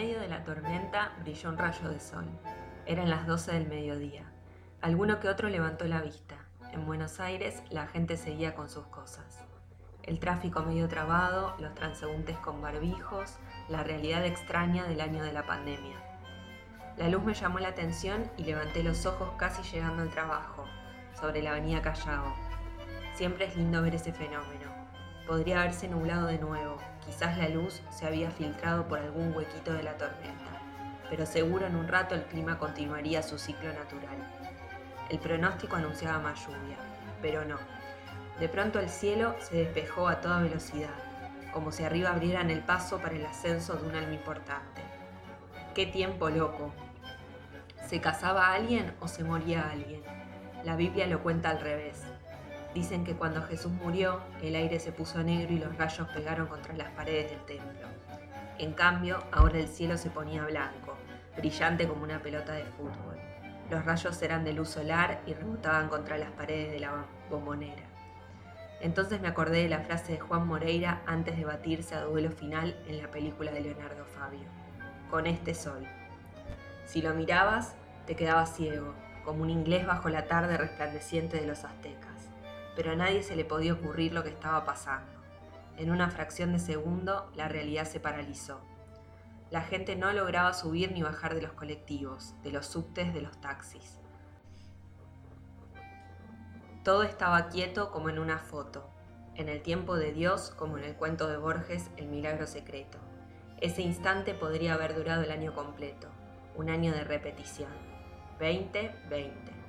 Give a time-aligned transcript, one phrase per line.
[0.00, 2.24] medio de la tormenta brilló un rayo de sol.
[2.86, 4.32] Eran las 12 del mediodía.
[4.80, 6.36] Alguno que otro levantó la vista.
[6.72, 9.44] En Buenos Aires la gente seguía con sus cosas.
[10.02, 13.36] El tráfico medio trabado, los transeúntes con barbijos,
[13.68, 15.96] la realidad extraña del año de la pandemia.
[16.96, 20.64] La luz me llamó la atención y levanté los ojos casi llegando al trabajo,
[21.12, 22.34] sobre la avenida Callao.
[23.12, 24.79] Siempre es lindo ver ese fenómeno.
[25.26, 29.82] Podría haberse nublado de nuevo, quizás la luz se había filtrado por algún huequito de
[29.82, 30.60] la tormenta,
[31.08, 34.18] pero seguro en un rato el clima continuaría su ciclo natural.
[35.08, 36.76] El pronóstico anunciaba más lluvia,
[37.22, 37.58] pero no.
[38.38, 40.88] De pronto el cielo se despejó a toda velocidad,
[41.52, 44.82] como si arriba abrieran el paso para el ascenso de un alma importante.
[45.74, 46.72] ¡Qué tiempo loco!
[47.86, 50.02] ¿Se casaba alguien o se moría alguien?
[50.64, 52.04] La Biblia lo cuenta al revés.
[52.74, 56.72] Dicen que cuando Jesús murió, el aire se puso negro y los rayos pegaron contra
[56.74, 57.88] las paredes del templo.
[58.58, 60.96] En cambio, ahora el cielo se ponía blanco,
[61.36, 63.18] brillante como una pelota de fútbol.
[63.70, 67.82] Los rayos eran de luz solar y rebotaban contra las paredes de la bombonera.
[68.80, 72.76] Entonces me acordé de la frase de Juan Moreira antes de batirse a duelo final
[72.86, 74.46] en la película de Leonardo Fabio.
[75.10, 75.86] Con este sol.
[76.86, 77.74] Si lo mirabas,
[78.06, 82.09] te quedabas ciego, como un inglés bajo la tarde resplandeciente de los aztecas
[82.76, 85.12] pero a nadie se le podía ocurrir lo que estaba pasando.
[85.76, 88.60] En una fracción de segundo, la realidad se paralizó.
[89.50, 93.40] La gente no lograba subir ni bajar de los colectivos, de los subtes, de los
[93.40, 93.98] taxis.
[96.84, 98.88] Todo estaba quieto como en una foto,
[99.34, 102.98] en el tiempo de Dios como en el cuento de Borges El milagro secreto.
[103.60, 106.08] Ese instante podría haber durado el año completo,
[106.56, 107.70] un año de repetición.
[108.38, 109.59] 20-20.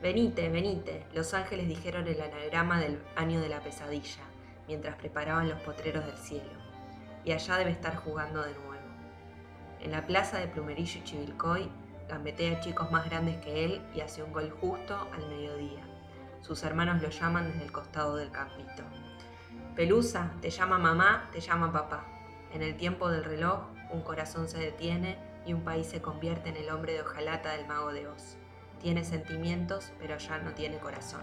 [0.00, 4.22] Venite, venite, los ángeles dijeron el anagrama del año de la pesadilla,
[4.68, 6.52] mientras preparaban los potreros del cielo.
[7.24, 8.68] Y allá debe estar jugando de nuevo.
[9.80, 11.68] En la plaza de Plumerillo y Chivilcoy,
[12.08, 15.82] gambetea chicos más grandes que él y hace un gol justo al mediodía.
[16.42, 18.84] Sus hermanos lo llaman desde el costado del campito.
[19.74, 22.06] Pelusa, te llama mamá, te llama papá.
[22.52, 26.56] En el tiempo del reloj, un corazón se detiene y un país se convierte en
[26.56, 28.36] el hombre de hojalata del mago de Oz.
[28.80, 31.22] Tiene sentimientos, pero ya no tiene corazón.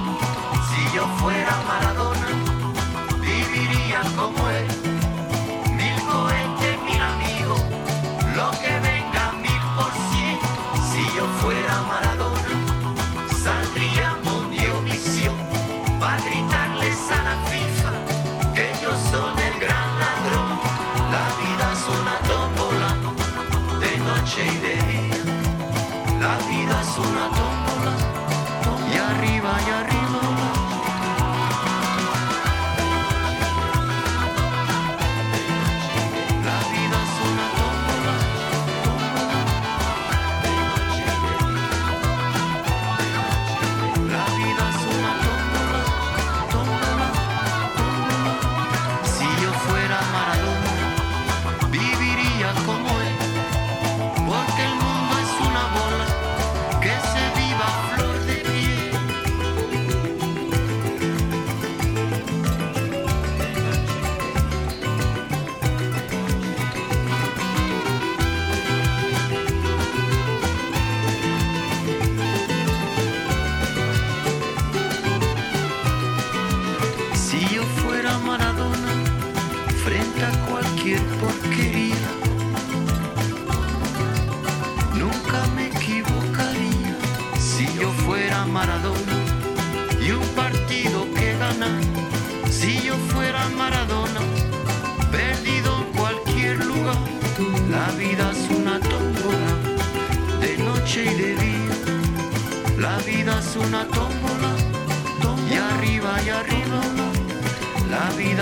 [0.93, 2.40] Yo fuera Maradona,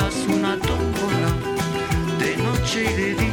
[0.10, 1.49] es una tómbola de
[2.76, 3.26] de de de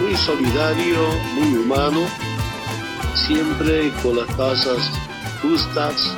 [0.00, 0.98] muy solidario,
[1.34, 2.06] muy humano,
[3.14, 4.78] siempre con las causas
[5.42, 6.16] justas,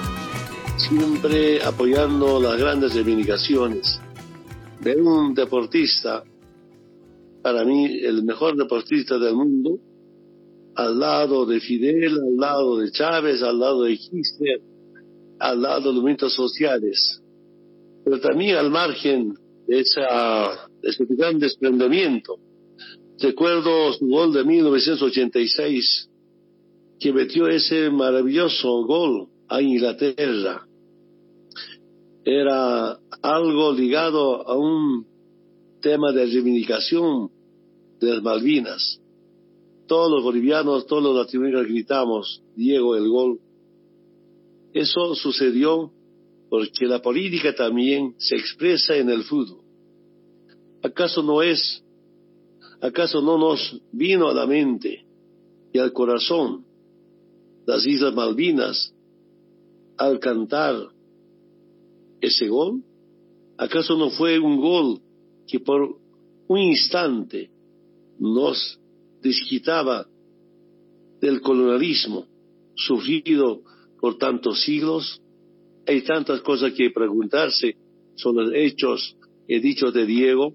[0.76, 4.00] siempre apoyando las grandes reivindicaciones.
[4.81, 6.22] Ver un deportista,
[7.43, 9.81] para mí el mejor deportista del mundo,
[10.78, 14.60] al lado de Fidel, al lado de Chávez, al lado de Kirchner,
[15.40, 17.20] al lado de los movimientos sociales,
[18.04, 19.34] pero también al margen
[19.66, 22.36] de, esa, de ese gran desprendimiento.
[23.19, 26.08] Recuerdo su gol de 1986,
[27.00, 30.64] que metió ese maravilloso gol a Inglaterra.
[32.25, 35.04] Era algo ligado a un
[35.80, 37.30] tema de reivindicación
[38.00, 39.00] de las Malvinas.
[39.88, 43.40] Todos los bolivianos, todos los latinoamericanos gritamos, Diego, el gol.
[44.75, 45.90] Eso sucedió
[46.50, 49.64] porque la política también se expresa en el fútbol.
[50.82, 51.82] ¿Acaso no es?
[52.82, 55.06] ¿Acaso no nos vino a la mente
[55.73, 56.67] y al corazón
[57.67, 58.94] las Islas Malvinas
[59.96, 60.76] al cantar
[62.20, 62.85] ese gol?
[63.56, 65.00] ¿Acaso no fue un gol
[65.46, 65.96] que por
[66.46, 67.50] un instante
[68.19, 68.79] nos
[69.23, 70.06] desquitaba
[71.20, 72.26] del colonialismo
[72.75, 73.62] sufrido
[74.00, 75.20] por tantos siglos?
[75.87, 77.76] Hay tantas cosas que preguntarse
[78.15, 79.17] sobre los hechos
[79.47, 80.55] y dichos de Diego,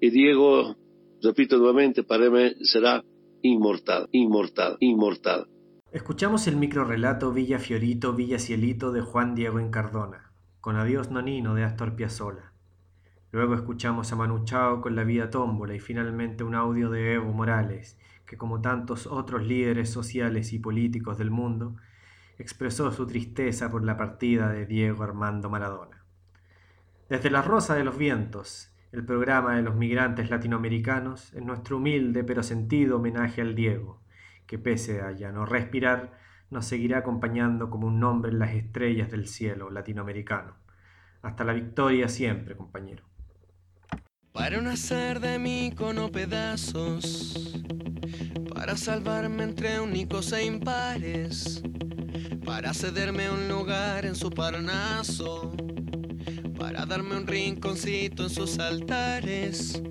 [0.00, 0.76] y Diego,
[1.22, 3.04] repito nuevamente, para mí será
[3.42, 5.46] inmortal, inmortal, inmortal.
[5.92, 11.64] Escuchamos el microrelato Villa Fiorito, Villa Cielito de Juan Diego Encardona, con Adiós Nonino de
[11.64, 12.49] Astor Piazzolla.
[13.32, 17.32] Luego escuchamos a Manu Chao con La vida tómbola y finalmente un audio de Evo
[17.32, 17.96] Morales,
[18.26, 21.76] que como tantos otros líderes sociales y políticos del mundo,
[22.38, 26.04] expresó su tristeza por la partida de Diego Armando Maradona.
[27.08, 32.24] Desde La Rosa de los Vientos, el programa de los migrantes latinoamericanos, en nuestro humilde
[32.24, 34.02] pero sentido homenaje al Diego,
[34.48, 36.18] que pese a ya no respirar,
[36.50, 40.56] nos seguirá acompañando como un nombre en las estrellas del cielo latinoamericano.
[41.22, 43.09] Hasta la victoria siempre, compañero.
[44.32, 47.52] Para no hacer de mí cono pedazos,
[48.54, 51.60] para salvarme entre únicos e impares,
[52.44, 55.52] para cederme un lugar en su parnaso,
[56.56, 59.82] para darme un rinconcito en sus altares.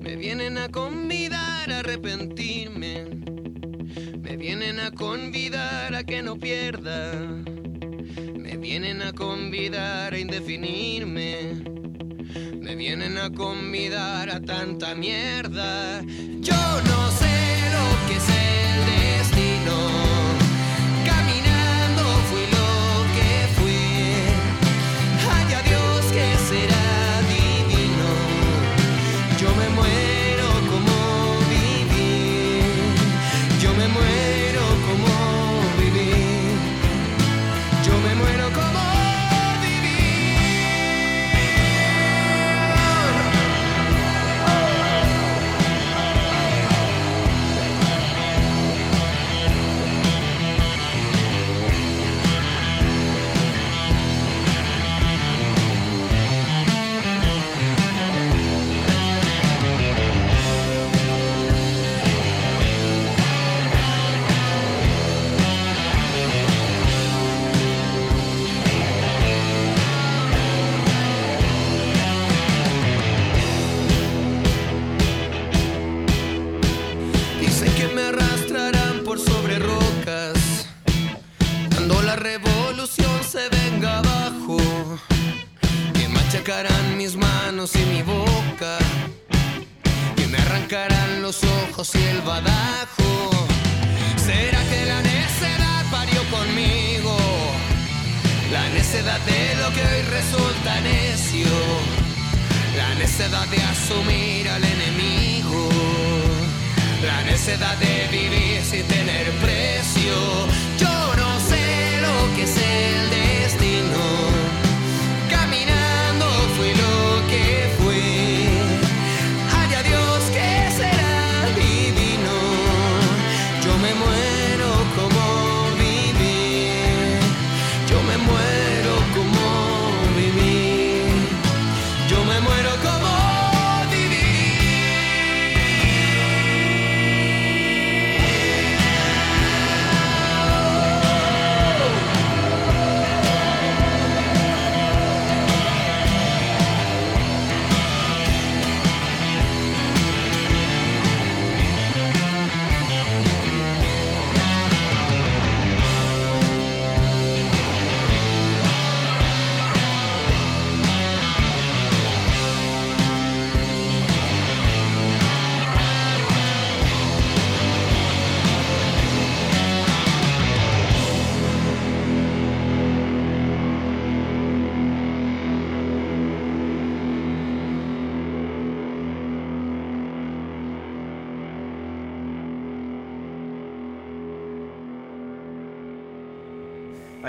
[0.00, 3.04] Me vienen a convidar a arrepentirme,
[4.18, 11.70] me vienen a convidar a que no pierda, me vienen a convidar a indefinirme.
[12.70, 16.02] Me vienen a convidar a tanta mierda.
[16.38, 17.34] Yo no sé
[17.74, 19.99] lo que es el destino.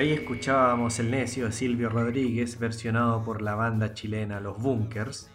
[0.02, 5.30] Ahí escuchábamos El Necio de Silvio Rodríguez, versionado por la banda chilena Los Bunkers.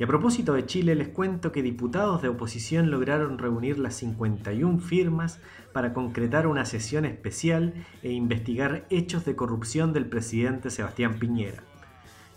[0.00, 4.80] Y a propósito de Chile, les cuento que diputados de oposición lograron reunir las 51
[4.80, 5.38] firmas
[5.72, 11.62] para concretar una sesión especial e investigar hechos de corrupción del presidente Sebastián Piñera.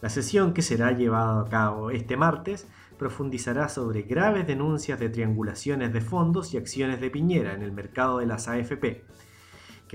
[0.04, 2.68] La sesión, que será llevada a cabo este martes,
[3.00, 8.20] profundizará sobre graves denuncias de triangulaciones de fondos y acciones de Piñera en el mercado
[8.20, 9.06] de las AFP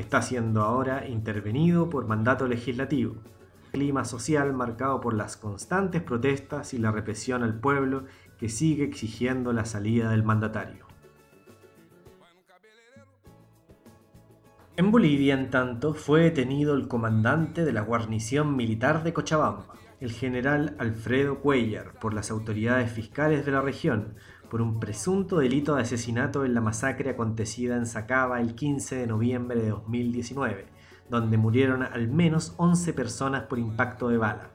[0.00, 3.16] está siendo ahora intervenido por mandato legislativo.
[3.73, 8.04] Clima social marcado por las constantes protestas y la represión al pueblo
[8.38, 10.87] que sigue exigiendo la salida del mandatario.
[14.76, 19.66] En Bolivia, en tanto, fue detenido el comandante de la guarnición militar de Cochabamba,
[20.00, 24.14] el general Alfredo Cuellar, por las autoridades fiscales de la región,
[24.50, 29.07] por un presunto delito de asesinato en la masacre acontecida en Sacaba el 15 de
[29.07, 30.66] noviembre de 2019,
[31.09, 34.50] donde murieron al menos 11 personas por impacto de bala.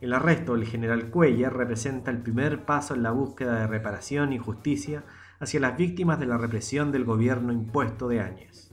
[0.00, 4.38] El arresto del general Cuellar representa el primer paso en la búsqueda de reparación y
[4.38, 5.04] justicia
[5.40, 8.72] hacia las víctimas de la represión del gobierno impuesto de Áñez.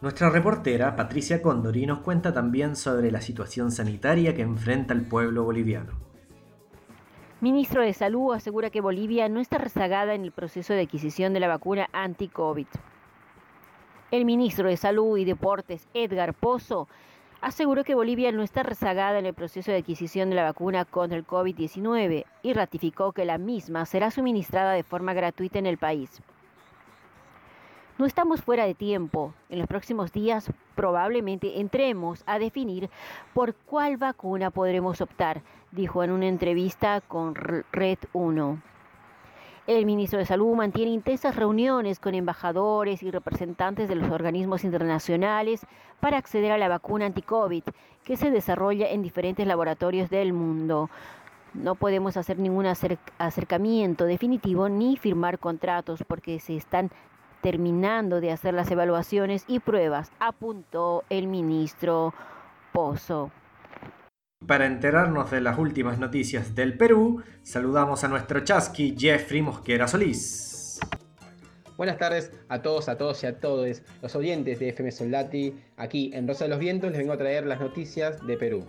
[0.00, 5.44] Nuestra reportera, Patricia Condori, nos cuenta también sobre la situación sanitaria que enfrenta el pueblo
[5.44, 6.07] boliviano.
[7.40, 11.38] Ministro de Salud asegura que Bolivia no está rezagada en el proceso de adquisición de
[11.38, 12.66] la vacuna anti-COVID.
[14.10, 16.88] El ministro de Salud y Deportes, Edgar Pozo,
[17.40, 21.16] aseguró que Bolivia no está rezagada en el proceso de adquisición de la vacuna contra
[21.16, 26.20] el COVID-19 y ratificó que la misma será suministrada de forma gratuita en el país.
[27.98, 29.32] No estamos fuera de tiempo.
[29.48, 32.90] En los próximos días probablemente entremos a definir
[33.32, 38.62] por cuál vacuna podremos optar, dijo en una entrevista con Red 1.
[39.66, 45.66] El ministro de Salud mantiene intensas reuniones con embajadores y representantes de los organismos internacionales
[46.00, 47.64] para acceder a la vacuna anti-COVID
[48.02, 50.88] que se desarrolla en diferentes laboratorios del mundo.
[51.52, 52.64] No podemos hacer ningún
[53.18, 56.90] acercamiento definitivo ni firmar contratos porque se están
[57.42, 62.14] terminando de hacer las evaluaciones y pruebas, apuntó el ministro
[62.72, 63.30] Pozo.
[64.48, 70.80] Para enterarnos de las últimas noticias del Perú, saludamos a nuestro chasqui Jeffrey Mosquera Solís.
[71.76, 75.54] Buenas tardes a todos, a todos y a todos los oyentes de FM Soldati.
[75.76, 78.66] Aquí en Rosa de los Vientos les vengo a traer las noticias de Perú.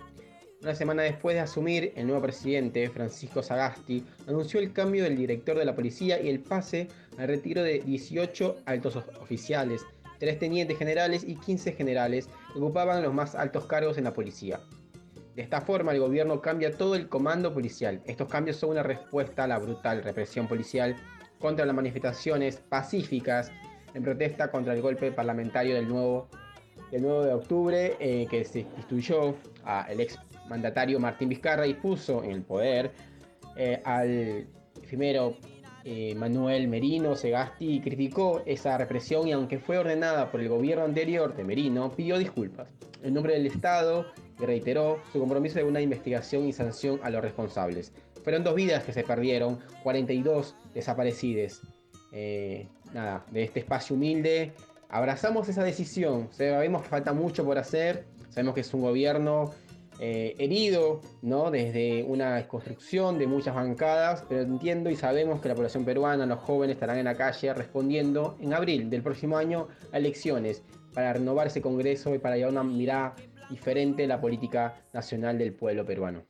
[0.60, 5.56] Una semana después de asumir, el nuevo presidente, Francisco Sagasti, anunció el cambio del director
[5.56, 9.86] de la policía y el pase al retiro de 18 altos oficiales,
[10.18, 14.60] 3 tenientes generales y 15 generales que ocupaban los más altos cargos en la policía.
[15.34, 18.02] De esta forma, el gobierno cambia todo el comando policial.
[18.04, 20.96] Estos cambios son una respuesta a la brutal represión policial
[21.38, 23.50] contra las manifestaciones pacíficas
[23.94, 26.28] en protesta contra el golpe parlamentario del nuevo,
[26.90, 29.34] del 9 de octubre eh, que se instituyó
[29.64, 30.18] al ex
[30.48, 32.92] mandatario Martín Vizcarra y puso en el poder
[33.56, 34.46] eh, al
[34.82, 35.36] efimero
[35.84, 41.34] eh, Manuel Merino Segasti criticó esa represión y aunque fue ordenada por el gobierno anterior
[41.34, 42.68] de Merino, pidió disculpas
[43.02, 44.06] en nombre del Estado
[44.46, 47.92] reiteró su compromiso de una investigación y sanción a los responsables.
[48.22, 51.62] Fueron dos vidas que se perdieron, 42 desaparecidos.
[52.12, 54.52] Eh, nada, de este espacio humilde.
[54.88, 56.28] Abrazamos esa decisión.
[56.32, 58.04] Sabemos que falta mucho por hacer.
[58.30, 59.52] Sabemos que es un gobierno
[60.02, 61.50] eh, herido, ¿no?
[61.50, 66.40] Desde una construcción de muchas bancadas, pero entiendo y sabemos que la población peruana, los
[66.40, 70.62] jóvenes estarán en la calle respondiendo en abril del próximo año a elecciones
[70.94, 73.14] para renovar ese Congreso y para llevar una mirada
[73.50, 76.29] diferente la política nacional del pueblo peruano.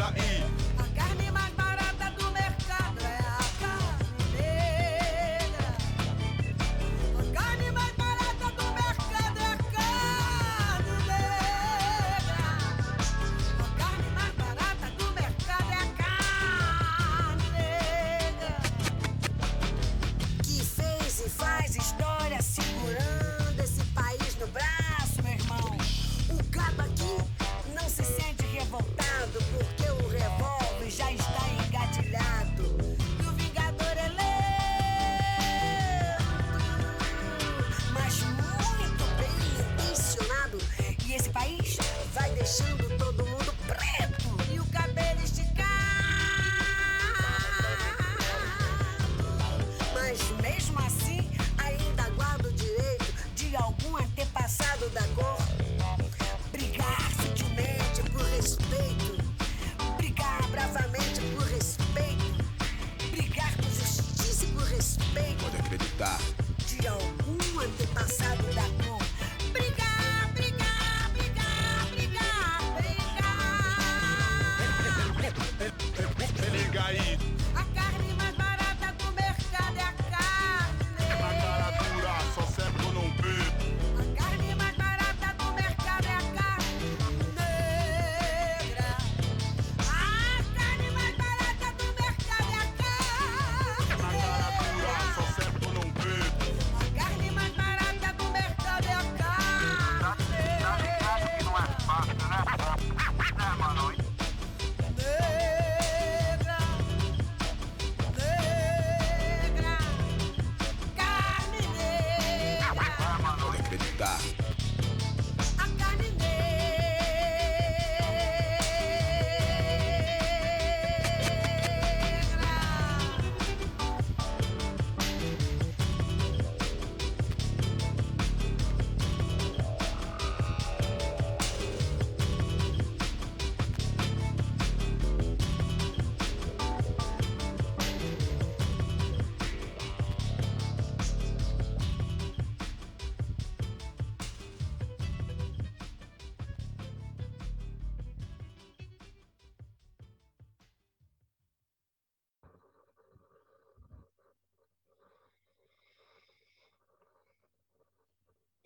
[0.00, 0.39] I.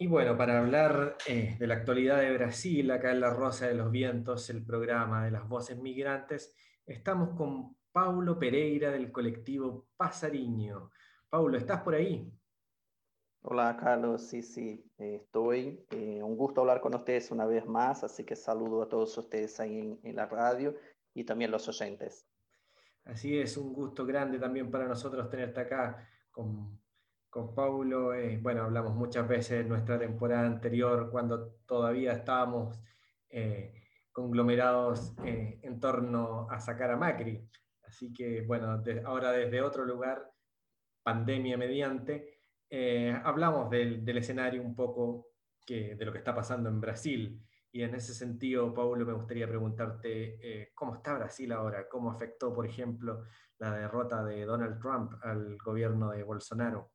[0.04, 3.74] Y bueno, para hablar eh, de la actualidad de Brasil, acá en La Rosa de
[3.74, 10.90] los Vientos, el programa de las voces migrantes, estamos con Paulo Pereira del colectivo Pasariño.
[11.30, 12.30] Paulo, ¿estás por ahí?
[13.44, 15.86] Hola Carlos, sí, sí, eh, estoy.
[15.88, 19.58] Eh, un gusto hablar con ustedes una vez más, así que saludo a todos ustedes
[19.58, 20.76] ahí en, la radio
[21.14, 22.28] y también los oyentes.
[23.06, 26.78] Así es, un gusto grande también para nosotros tenerte acá con,
[27.34, 28.14] con Paulo.
[28.14, 32.80] Eh, bueno, hablamos muchas veces en nuestra temporada anterior cuando todavía estábamos
[34.12, 37.44] conglomerados en torno a sacar a Macri.
[37.84, 40.30] Así que bueno, ahora desde otro lugar,
[41.02, 45.28] pandemia mediante, eh, hablamos del, escenario un poco
[45.66, 47.40] de lo que está pasando en Brasil.
[47.72, 52.54] Y en ese sentido, Paulo, me gustaría preguntarte eh, cómo está Brasil ahora, cómo afectó,
[52.54, 53.24] por ejemplo,
[53.58, 56.93] la derrota de Donald Trump al gobierno de Bolsonaro.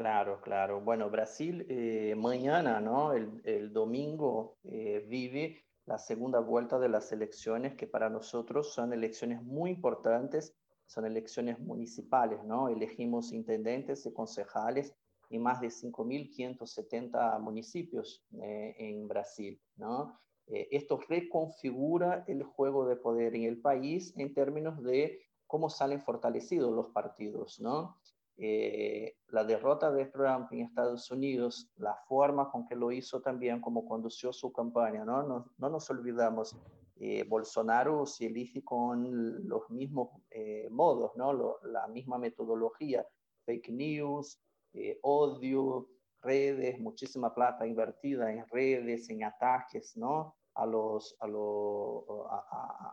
[0.00, 0.80] Claro, claro.
[0.80, 3.12] Bueno, Brasil eh, mañana, ¿no?
[3.12, 9.70] El, domingo vive la segunda vuelta de las elecciones, que para nosotros son elecciones muy
[9.70, 10.54] importantes
[10.90, 12.68] son elecciones municipales, ¿no?
[12.68, 14.92] Elegimos intendentes y concejales
[15.30, 20.18] en más de 5.570 municipios eh, en Brasil, ¿no?
[20.48, 26.00] Eh, esto reconfigura el juego de poder en el país en términos de cómo salen
[26.00, 27.99] fortalecidos los partidos, ¿no?
[28.42, 33.60] Eh, la derrota de Trump en Estados Unidos, la forma con que lo hizo también,
[33.60, 35.22] como condució su campaña, ¿no?
[35.22, 36.56] No, no nos olvidamos
[37.02, 41.56] eh, Bolsonaro se elige con los mismos eh, modos, ¿no?
[41.62, 43.06] la misma metodología,
[43.46, 44.38] fake news,
[44.74, 45.88] eh, odio,
[46.20, 50.36] redes, muchísima plata invertida en redes, en ataques, ¿no?
[50.60, 51.26] A, los, a,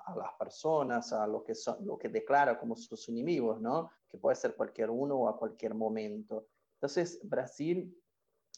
[0.05, 3.91] a, las personas, a lo que, son, lo que declara como sus enemigos, ¿no?
[4.09, 6.47] Que puede ser cualquier uno o a cualquier momento.
[6.75, 7.93] Entonces, Brasil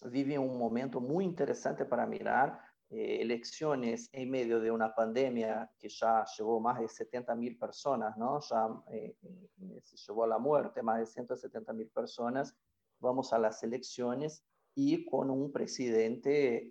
[0.05, 2.59] vive un momento muy interesante para mirar
[2.91, 8.17] eh, elecciones en medio de una pandemia que ya llevó más de 70 mil personas,
[8.17, 8.39] ¿no?
[8.39, 12.55] Ya eh, eh, se llevó a la muerte más de 170 mil personas,
[12.99, 14.43] vamos a las elecciones
[14.81, 16.69] y con un presidente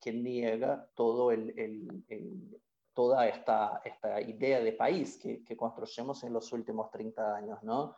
[0.00, 2.60] que niega todo el, el,
[2.94, 7.94] toda esta, esta idea de país que, que, en los últimos 30 años, ¿no?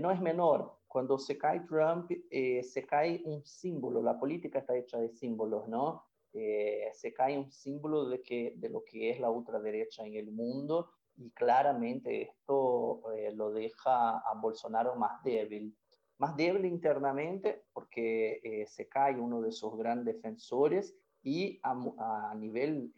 [0.00, 4.76] no es menor, cuando se cae Trump, eh, se cae un símbolo, la política está
[4.76, 6.04] hecha de símbolos, ¿no?
[6.32, 10.30] Eh, se cae un símbolo de, que, de lo que es la ultraderecha en el
[10.30, 15.76] mundo y claramente esto eh, lo deja a Bolsonaro más débil.
[16.18, 21.72] Más débil internamente porque se cae uno de sus grandes defensores y a,
[22.30, 22.92] a nivel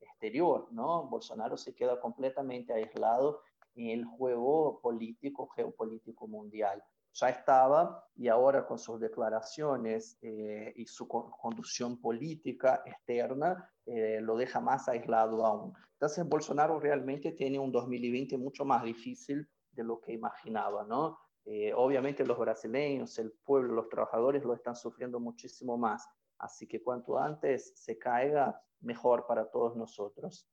[0.00, 1.08] exterior, ¿no?
[1.08, 3.40] Bolsonaro se queda completamente aislado
[3.74, 6.82] en el juego político, geopolítico mundial.
[7.12, 14.36] Ya estaba y ahora con sus declaraciones eh, y su conducción política externa eh, lo
[14.36, 15.74] deja más aislado aún.
[15.94, 21.18] Entonces Bolsonaro realmente tiene un 2020 mucho más difícil de lo que imaginaba, ¿no?
[21.52, 26.08] Eh, obviamente los brasileños, el pueblo, los trabajadores lo están sufriendo muchísimo más.
[26.38, 30.48] Así que cuanto antes se caiga, mejor para todos nosotros.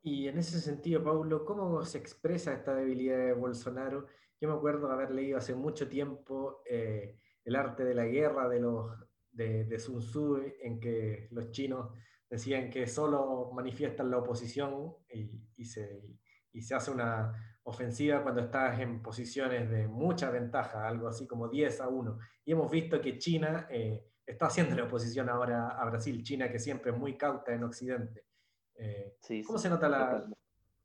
[0.00, 4.06] Y en ese sentido, Paulo, ¿cómo se expresa esta debilidad de Bolsonaro?
[4.40, 8.60] Yo me acuerdo haber leído hace mucho tiempo eh, El arte de la guerra de,
[8.60, 8.92] los,
[9.30, 11.90] de, Sun Tzu, en que los chinos
[12.30, 16.02] decían que solo manifiestan la oposición y, se,
[16.50, 21.48] y se hace una ofensiva cuando estás en posiciones de mucha ventaja, algo así como
[21.48, 22.18] 10 a 1.
[22.44, 26.58] Y hemos visto que China eh, está haciendo la oposición ahora a Brasil, China que
[26.58, 28.26] siempre es muy cauta en Occidente.
[28.74, 29.88] Eh, ¿Cómo se nota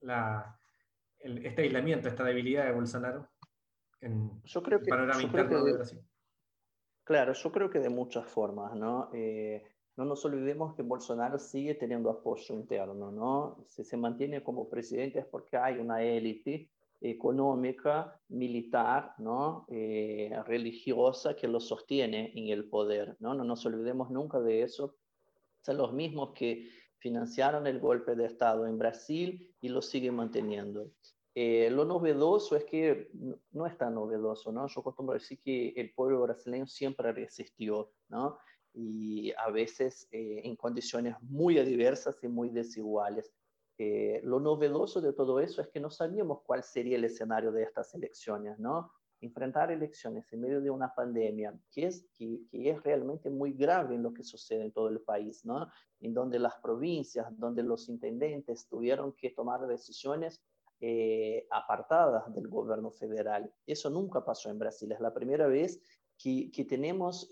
[0.01, 0.57] la,
[1.19, 3.29] este aislamiento, esta debilidad de Bolsonaro
[4.01, 5.99] en yo creo que, el panorama interno de, Brasil?
[7.03, 9.09] Claro, yo creo que de muchas formas, ¿no?
[9.13, 9.63] Eh,
[9.97, 13.63] no nos olvidemos que Bolsonaro sigue teniendo apoyo interno, ¿no?
[13.67, 16.69] Si se mantiene como presidente es porque hay una élite
[17.02, 19.65] económica, militar, ¿no?
[19.69, 23.34] Eh, religiosa que lo sostiene en el poder, ¿no?
[23.34, 24.95] No nos olvidemos nunca de eso.
[25.62, 30.91] Son los mismos que financiaron el golpe de Estado en Brasil y lo siguen manteniendo.
[31.36, 33.10] Eh, lo novedoso es que
[33.52, 34.67] no, es tan novedoso, ¿no?
[34.67, 38.38] Yo acostumbro decir que el pueblo brasileño siempre resistió, ¿no?
[38.73, 43.32] Y a veces eh, en condiciones muy adversas y muy desiguales.
[43.77, 47.63] Eh, lo novedoso de todo eso es que no sabíamos cuál sería el escenario de
[47.63, 48.91] estas elecciones, ¿no?
[49.21, 53.95] enfrentar elecciones en medio de una pandemia que es, que, que, es realmente muy grave
[53.95, 55.67] en lo que sucede en todo el país, ¿no?
[55.99, 60.41] En donde las provincias, donde los intendentes tuvieron que tomar decisiones
[60.82, 63.53] eh, apartadas del gobierno federal.
[63.67, 64.89] Eso nunca pasó en Brasil.
[64.93, 65.82] Es la primera vez
[66.21, 67.29] que, que tenemos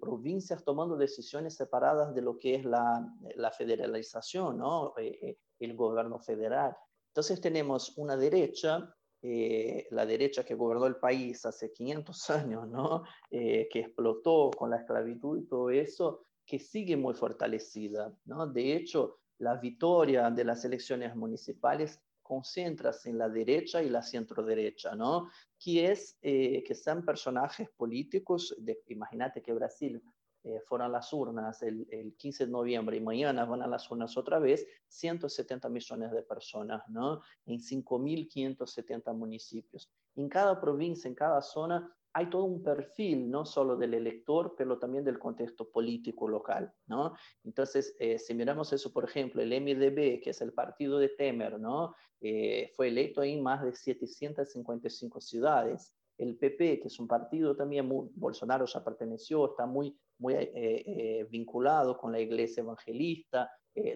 [0.00, 3.02] provincias tomando decisiones separadas de lo que es la,
[3.36, 4.92] la federalización, ¿no?
[4.96, 6.76] el gobierno federal.
[7.08, 13.02] Entonces tenemos una derecha eh, la derecha que gobernó el país hace 500 años, ¿no?
[13.30, 18.12] Eh, que explotó con la esclavitud y todo eso, que sigue muy fortalecida.
[18.24, 18.46] ¿no?
[18.46, 24.44] De hecho, la victoria de las elecciones municipales concentra en la derecha y la centro
[24.44, 25.28] derecha, ¿no?
[25.58, 28.54] Que es eh, que sean personajes políticos,
[28.86, 30.00] imagínate que Brasil
[30.44, 34.38] eh, fueron las urnas el, 15 de noviembre y mañana van a las urnas otra
[34.38, 37.20] vez, 170 millones de personas, ¿no?
[37.46, 39.90] En 5.570 municipios.
[40.14, 44.78] En cada provincia, en cada zona, hay todo un perfil, no solo del elector, pero
[44.78, 47.14] también del contexto político local, ¿no?
[47.44, 51.60] Entonces, eh, si miramos eso, por ejemplo, el MDB, que es el partido de Temer,
[51.60, 51.94] ¿no?
[52.20, 55.94] Eh, fue electo en más de 755 ciudades.
[56.18, 60.52] El PP, que es un partido también, muy, Bolsonaro ya perteneció, está muy muy eh,
[60.54, 63.50] eh, vinculado con la iglesia evangelista,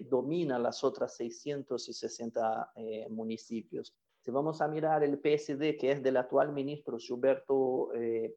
[0.09, 2.73] domina las otras 660
[3.09, 3.93] municipios.
[4.25, 7.89] Si vamos a mirar el PSD, que es del actual ministro Gilberto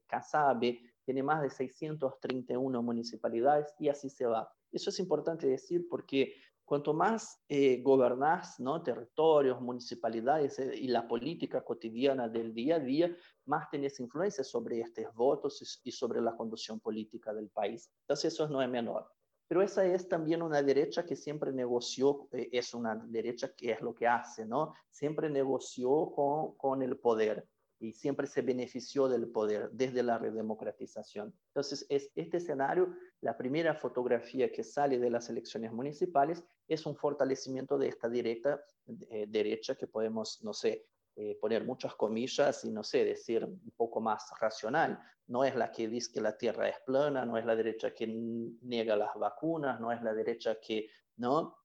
[0.07, 4.53] Casabe, tiene más de 631 municipalidades y así se va.
[4.71, 6.35] Eso es importante decir porque
[6.67, 8.83] cuanto más eh, gobernás ¿no?
[8.83, 14.81] territorios, municipalidades eh, y la política cotidiana del día a día, más tenés influencia sobre
[14.81, 17.91] estos votos y, sobre la conducción política del país.
[18.03, 19.11] Entonces eso no es menor.
[19.49, 23.81] Pero esa es también una derecha que siempre negoció, eh, es una derecha que es
[23.81, 24.75] lo que hace, ¿no?
[24.91, 27.49] Siempre negoció con, con el poder
[27.81, 31.33] y siempre se benefició del poder desde la redemocratización.
[31.49, 36.97] Entonces, es este escenario, la primera fotografía que sale de las elecciones municipales es un
[36.97, 40.87] fortalecimiento de esta directa, eh, derecha que podemos, no sé,
[41.21, 45.01] eh, poner muchas comillas y, no sé, decir un poco más racional.
[45.27, 48.07] No es la que dice que la Tierra es plana, no es la derecha que
[48.07, 51.57] niega las vacunas, no es la derecha que, ¿no?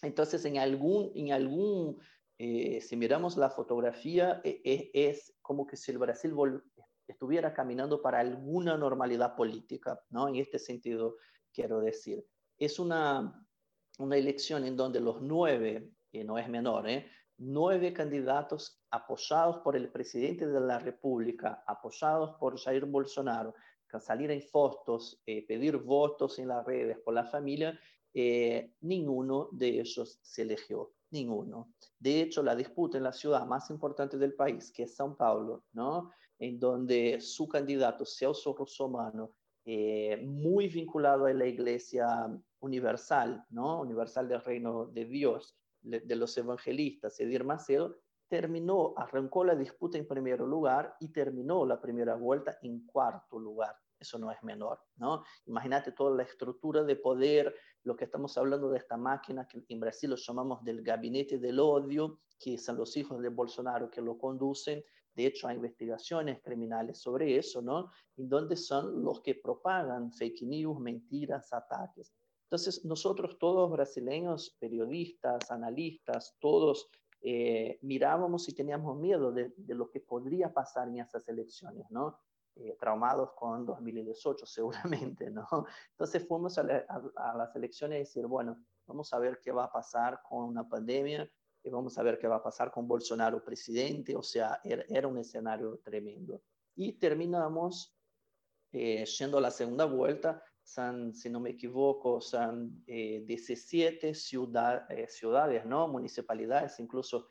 [0.00, 2.00] Entonces, en algún, en algún
[2.38, 6.32] eh, si miramos la fotografía, e, e, es como que si el Brasil
[7.08, 10.28] estuviera caminando para alguna normalidad política, ¿no?
[10.28, 11.16] En este sentido,
[11.52, 12.24] quiero decir.
[12.56, 13.44] Es una,
[13.98, 17.10] una elección en donde los nueve, que no es menor, ¿eh?
[17.40, 23.54] Nueve candidatos apoyados por el presidente de la República, apoyados por Jair Bolsonaro,
[23.98, 27.78] salir en fotos, eh, pedir votos en las redes por la familia,
[28.14, 31.72] eh, ninguno de ellos se eligió ninguno.
[31.98, 35.64] De hecho, la disputa en la ciudad más importante del país, que es São Paulo,
[35.72, 36.12] ¿no?
[36.38, 39.32] en donde su candidato, Celso Russomano,
[39.64, 42.28] eh, muy vinculado a la Iglesia
[42.60, 43.80] Universal, ¿no?
[43.80, 50.06] Universal del Reino de Dios, de, los evangelistas, Edir Macedo, terminó, arrancó la disputa en
[50.06, 53.74] primer lugar y terminó la primera vuelta en cuarto lugar.
[53.98, 55.24] Eso no es menor, ¿no?
[55.46, 59.80] Imagínate toda la estructura de poder, lo que estamos hablando de esta máquina que en
[59.80, 64.16] Brasil lo llamamos del gabinete del odio, que son los hijos de Bolsonaro que lo
[64.16, 64.82] conducen.
[65.14, 67.90] De hecho, hay investigaciones criminales sobre eso, ¿no?
[68.16, 72.14] En donde son los que propagan fake news, mentiras, ataques.
[72.50, 79.88] Entonces, nosotros todos brasileños, periodistas, analistas, todos eh, mirábamos y teníamos miedo de, de, lo
[79.88, 82.18] que podría pasar en esas elecciones, ¿no?
[82.56, 84.44] Eh, traumados con 2018
[85.04, 85.46] seguramente, ¿no?
[85.92, 90.20] Entonces fuimos a, las elecciones y decir, bueno, vamos a ver qué va a pasar
[90.28, 91.30] con una pandemia
[91.62, 95.18] y vamos a ver qué va a pasar con Bolsonaro presidente, o sea, era, un
[95.18, 96.42] escenario tremendo.
[96.74, 97.96] Y terminamos
[98.72, 100.42] eh, yendo la segunda vuelta,
[100.74, 104.14] son, si no me equivoco, son 17 eh,
[105.08, 105.88] ciudades, ¿no?
[105.88, 107.28] Municipalidades, incluso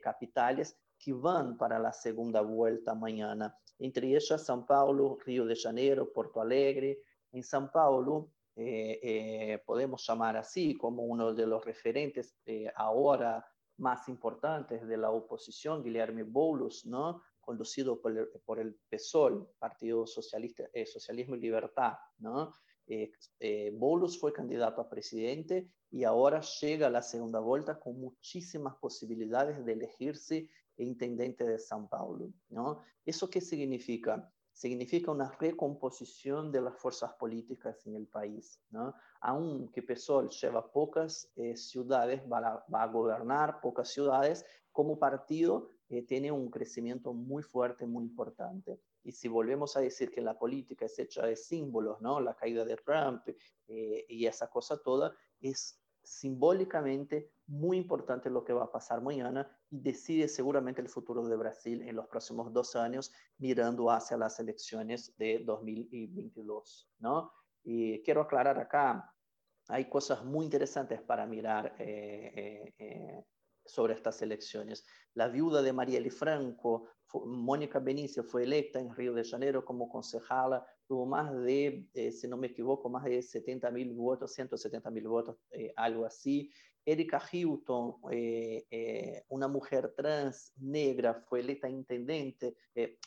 [0.00, 6.12] capitales, que van para la segunda vuelta mañana entre ellas São Paulo, Río de Janeiro,
[6.12, 7.02] Porto Alegre.
[7.32, 13.44] En São Paulo, eh, eh, podemos llamar así como uno de los referentes eh, ahora
[13.78, 17.22] más importantes de la oposición, Guilherme Boulos, ¿no?
[17.40, 21.94] conducido por el, por el PSOL, Partido Socialista, Socialismo y Libertad.
[22.18, 22.52] ¿no?
[23.72, 29.64] Boulos fue candidato a presidente y ahora llega a la segunda vuelta con muchísimas posibilidades
[29.64, 32.32] de elegirse intendente de São Paulo.
[32.48, 32.82] ¿no?
[33.04, 34.30] ¿Eso qué significa?
[34.52, 38.60] Significa una recomposición de las fuerzas políticas en el país.
[38.70, 38.94] ¿no?
[39.20, 46.32] Aunque PSOL lleva pocas eh, ciudades, va a, gobernar pocas ciudades, como partido eh, tiene
[46.32, 48.80] un crecimiento muy fuerte, muy importante.
[49.04, 52.20] Y si volvemos a decir que la política es hecha de símbolos, ¿no?
[52.20, 53.22] la caída de Trump
[53.68, 59.50] eh, y esa cosa toda, es simbólicamente muy importante lo que va a pasar mañana
[59.70, 64.38] y decide seguramente el futuro de Brasil en los próximos dos años mirando hacia las
[64.40, 67.32] elecciones de 2022, ¿no?
[67.62, 69.14] Y quiero aclarar acá,
[69.68, 73.24] hay cosas muy interesantes para mirar eh, eh, eh,
[73.64, 74.84] sobre estas elecciones.
[75.14, 76.88] La viuda de Marielle Franco,
[77.24, 82.36] Mónica Benicio, fue electa en Río de Janeiro como concejala, tuvo más de, si no
[82.36, 85.36] me equivoco, más de 70 mil votos, 170 mil votos,
[85.76, 86.50] algo así.
[86.86, 87.96] Erika Hilton,
[89.28, 92.56] una mujer trans negra, fue electa intendente,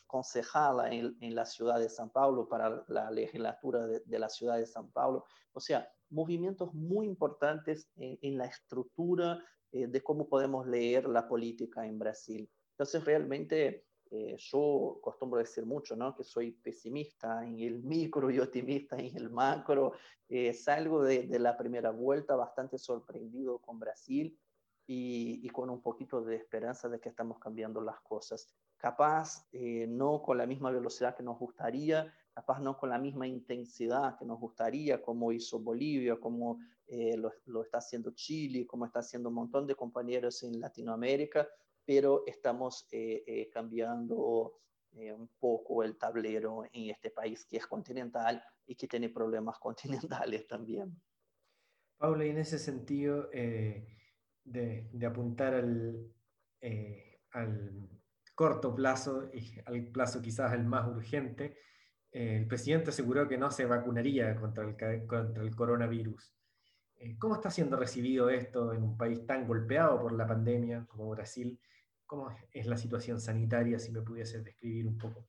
[0.07, 4.65] concejala en, en, la ciudad de San Paulo para la legislatura de, la ciudad de
[4.65, 5.25] San Paulo.
[5.53, 11.85] O sea, movimientos muy importantes en, la estructura eh, de cómo podemos leer la política
[11.85, 12.49] en Brasil.
[12.71, 16.15] Entonces, realmente eh, yo costumbro decir mucho, ¿no?
[16.15, 19.93] Que soy pesimista en el micro y optimista en el macro.
[20.27, 24.37] Eh, salgo de, de, la primera vuelta bastante sorprendido con Brasil
[24.85, 28.53] y, y, con un poquito de esperanza de que estamos cambiando las cosas.
[28.77, 29.47] Capaz,
[29.87, 34.23] no con la misma velocidad que nos gustaría, capaz no con la misma intensidad que
[34.23, 39.29] nos gustaría, como hizo Bolivia, como eh, lo, lo, está haciendo Chile, como está haciendo
[39.29, 41.47] un montón de compañeros en Latinoamérica,
[41.87, 44.59] pero estamos eh, eh, cambiando
[44.91, 50.47] un poco el tablero en este país que es continental y que tiene problemas continentales
[50.47, 50.99] también.
[51.97, 53.87] Paula, y en ese sentido de,
[54.43, 56.11] de, apuntar al,
[57.31, 57.89] al
[58.35, 61.57] corto plazo y al plazo quizás el más urgente,
[62.11, 66.33] el presidente aseguró que no se vacunaría contra el, contra el coronavirus.
[66.99, 71.09] Eh, ¿Cómo está siendo recibido esto en un país tan golpeado por la pandemia como
[71.09, 71.59] Brasil?
[72.07, 75.27] ¿Cómo es la situación sanitaria, si me pudiese describir un poco?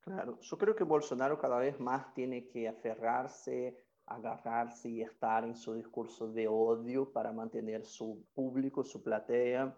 [0.00, 5.56] Claro, yo creo que Bolsonaro cada vez más tiene que aferrarse, agarrarse y estar en
[5.56, 9.76] su discurso de odio para mantener su público, su platea,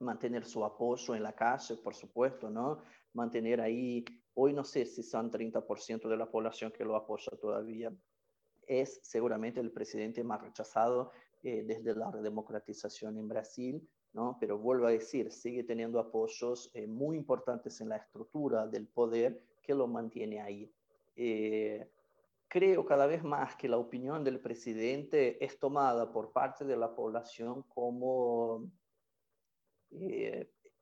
[0.00, 2.82] mantener su apoyo en la calle, por supuesto, ¿no?
[3.14, 4.04] Mantener ahí
[4.38, 7.90] Hoy no sé si son 30% de la población que lo apoya todavía.
[8.66, 11.10] Es seguramente el presidente más rechazado
[11.42, 14.36] eh, desde la redemocratización en Brasil, ¿no?
[14.40, 19.42] pero vuelvo a decir, sigue teniendo apoyos eh, muy importantes en la estructura del poder
[19.62, 20.72] que lo mantiene ahí.
[21.16, 21.88] Eh,
[22.48, 26.94] creo cada vez más que la opinión del presidente es tomada por parte de la
[26.94, 28.70] población como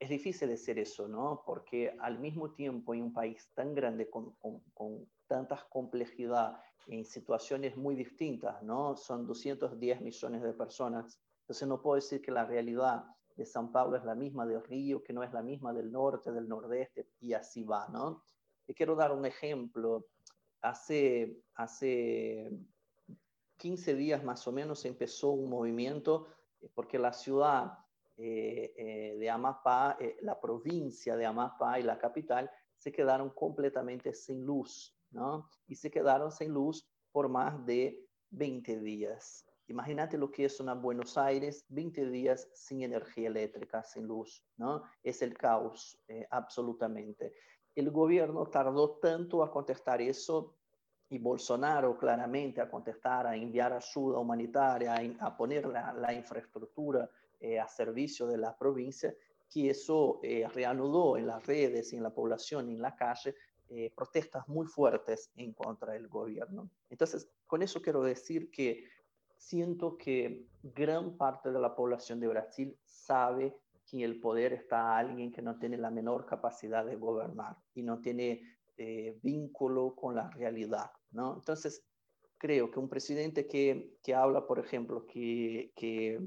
[0.04, 1.42] es difícil decir eso, ¿no?
[1.46, 7.04] Porque al mismo tiempo en un país tan grande con, con, con tantas complejidad en
[7.04, 8.96] situaciones muy distintas, ¿no?
[8.96, 11.20] Son 210 millones de personas.
[11.44, 13.04] Entonces no puedo decir que la realidad
[13.36, 16.32] de San Pablo es la misma del Río, que no es la misma del norte,
[16.32, 18.22] del nordeste, y así va, ¿no?
[18.66, 20.06] Y quiero dar un ejemplo.
[20.62, 22.50] Hace, hace
[23.56, 26.26] 15 días más o menos empezó un movimiento
[26.60, 27.84] eh, porque la ciudad
[28.16, 34.14] eh, eh, de Amapá, eh, la provincia de Amapá y la capital, se quedaron completamente
[34.14, 35.50] sin luz, ¿no?
[35.66, 39.44] Y se quedaron sin luz por más de 20 días.
[39.68, 44.82] Imagínate lo que es una Buenos Aires, 20 días sin energía eléctrica, sin luz, ¿no?
[45.02, 45.98] Es el caos,
[46.30, 47.32] absolutamente.
[47.74, 50.54] El gobierno tardó tanto a contestar eso
[51.08, 57.08] y Bolsonaro claramente a contestar, a enviar ayuda humanitaria, a, poner la, la infraestructura
[57.40, 59.14] eh, a servicio de la provincia,
[59.50, 63.34] que eso eh, reanudó en las redes, en la población, en la calle,
[63.68, 66.70] eh, protestas muy fuertes en contra del gobierno.
[66.88, 68.84] Entonces, con eso quiero decir que
[69.44, 75.30] siento que gran parte de la población de Brasil sabe que el poder está alguien
[75.30, 78.40] que no tiene la menor capacidad de gobernar y no tiene
[79.22, 81.34] vínculo con la realidad, ¿no?
[81.34, 81.86] Entonces,
[82.38, 86.20] creo que un presidente que, que habla, por ejemplo, que, que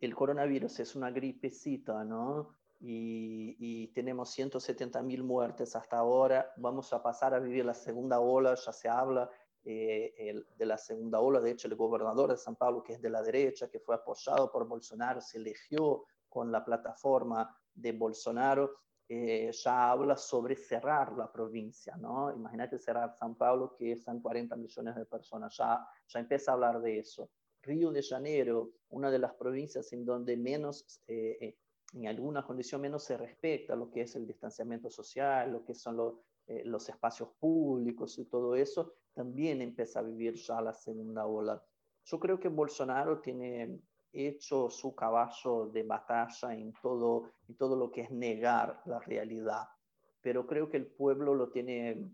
[0.00, 2.54] el coronavirus es una gripecita, ¿no?
[2.80, 6.52] Y, tenemos 170 mil muertes hasta ahora.
[6.56, 9.30] Vamos a pasar a vivir la segunda ola, ya se habla
[9.64, 11.40] eh, de la segunda ola.
[11.40, 14.50] De hecho, el gobernador de San Pablo, que es de la derecha, que fue apoyado
[14.50, 18.72] por Bolsonaro, se eligió con la plataforma de Bolsonaro,
[19.08, 22.34] eh, ya habla sobre cerrar la provincia, ¿no?
[22.34, 26.80] Imagínate cerrar San Pablo, que son 40 millones de personas, ya, ya empieza a hablar
[26.80, 27.30] de eso.
[27.62, 31.58] Río de Janeiro, una de las provincias en donde menos, eh, eh,
[31.92, 35.96] en alguna condición menos se respecta lo que es el distanciamiento social, lo que son
[36.46, 41.62] eh, los espacios públicos y todo eso, también empieza a vivir ya la segunda ola.
[42.04, 43.80] Yo creo que Bolsonaro tiene
[44.12, 49.68] hecho su caballo de batalla en todo, en todo lo que es negar la realidad,
[50.20, 52.10] pero creo que el pueblo lo tiene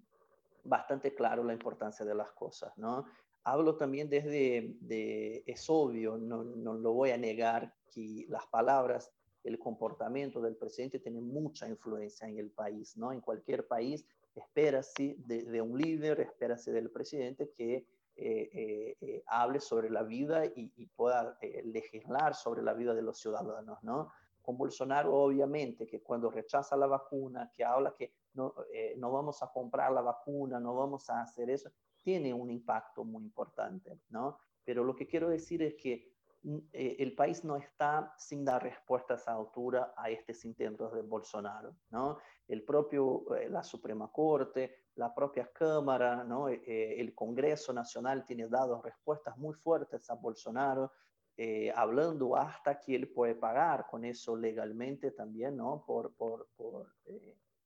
[0.65, 3.05] bastante claro la importancia de las cosas, ¿no?
[3.45, 9.11] Hablo también desde, de, es obvio, no, no lo voy a negar, que las palabras,
[9.43, 13.13] el comportamiento del presidente tiene mucha influencia en el país, ¿no?
[13.13, 14.07] En cualquier país
[14.41, 17.87] espérase de, de un líder, espérase del presidente que
[18.17, 23.01] eh, eh, eh, hable sobre la vida y, y pueda legislar sobre la vida de
[23.01, 24.13] los ciudadanos, ¿no?
[24.43, 28.55] Con Bolsonaro, obviamente, que cuando rechaza la vacuna, que habla que no,
[28.97, 31.71] no vamos a comprar la vacuna, no vamos a hacer eso,
[32.03, 34.39] tiene un impacto muy importante, ¿no?
[34.65, 36.10] Pero lo que quiero decir es que
[36.43, 41.77] mm, el país no está sin dar respuestas a altura a estos intentos de Bolsonaro,
[41.91, 42.19] ¿no?
[42.49, 46.49] El propio, la Suprema Corte, la propia Cámara, ¿no?
[46.49, 50.93] Eh, eh, el Congreso Nacional tiene dado respuestas muy fuertes a Bolsonaro,
[51.37, 55.85] eh, hablando hasta que él puede pagar con eso legalmente también, ¿no?
[55.87, 56.93] Por, por, por,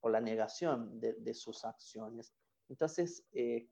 [0.01, 2.33] por la negación de, de, sus acciones.
[2.69, 3.27] Entonces,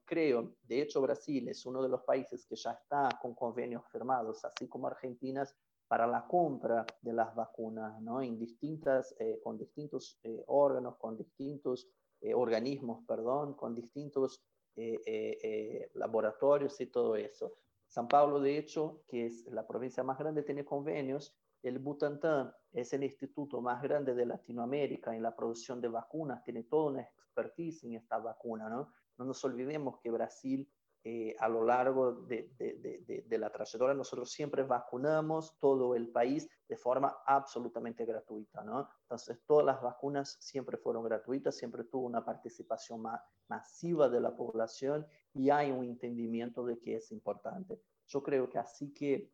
[0.05, 4.45] creo, de hecho Brasil es uno de los países que ya está con convenios firmados,
[4.45, 5.45] así como Argentina,
[5.89, 8.21] para la compra de las vacunas, ¿no?
[8.21, 11.89] En distintas, con distintos órganos, con distintos
[12.23, 14.45] eh, organismos, perdón, con distintos
[14.77, 17.59] eh, eh, laboratorios y todo eso.
[17.89, 21.35] San Pablo, de hecho, que es la provincia más grande, tiene convenios.
[21.63, 26.65] El Butantan es el instituto más grande de Latinoamérica en la producción de vacunas, tiene
[26.65, 28.93] toda una expertise en esta vacuna, ¿no?
[29.17, 30.69] No nos olvidemos que Brasil
[31.05, 37.17] eh, a lo largo de, la trayectoria, nosotros siempre vacunamos todo el país de forma
[37.27, 38.89] absolutamente gratuita, ¿no?
[39.03, 43.03] Entonces, todas las vacunas siempre fueron gratuitas, siempre tuvo una participación
[43.49, 45.05] masiva de la población
[45.35, 47.83] y hay un entendimiento de que es importante.
[48.07, 49.33] Yo creo que así que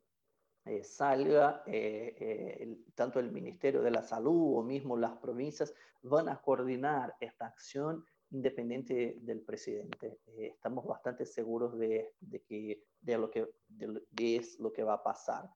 [0.65, 6.41] eh, salga, eh, tanto el Ministerio de la Salud o mismo las provincias van a
[6.41, 10.21] coordinar esta acción independiente del presidente.
[10.27, 14.95] Eh, estamos bastante seguros de, de, que, de lo que de, es lo que va
[14.95, 15.49] a pasar.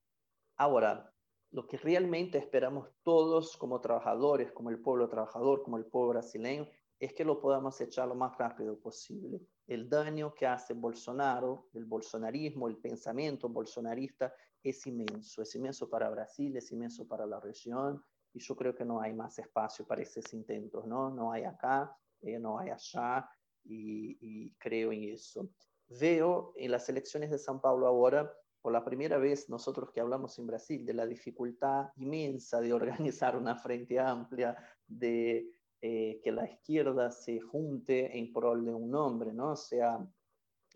[0.56, 1.12] Ahora,
[1.50, 6.66] lo que realmente esperamos todos como trabajadores, como el pueblo trabajador, como el pueblo brasileño,
[6.98, 9.40] es que lo podamos echar lo más rápido posible.
[9.72, 16.10] El daño que hace Bolsonaro, el bolsonarismo, el pensamiento bolsonarista es inmenso, es inmenso para
[16.10, 18.04] Brasil, es inmenso para la región,
[18.34, 21.08] y yo creo que no hay más espacio para esos intentos, ¿no?
[21.08, 23.26] No hay acá, eh, no hay allá
[23.64, 25.48] y, y, creo en eso.
[25.88, 30.38] Veo en las elecciones de San Paulo ahora, por la primera vez nosotros que hablamos
[30.38, 34.54] en Brasil de la dificultad inmensa de organizar una frente amplia,
[34.86, 35.50] de
[35.82, 39.56] eh, que la izquierda se junte en pro de un nombre, ¿no?
[39.56, 39.98] sea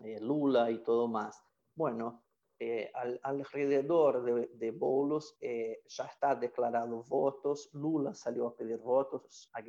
[0.02, 1.40] eh, Lula y todo más.
[1.74, 2.24] Bueno,
[2.58, 8.78] eh, al, alrededor de, de Boulos eh, ya está declarado votos, Lula salió a pedir
[8.78, 9.60] votos a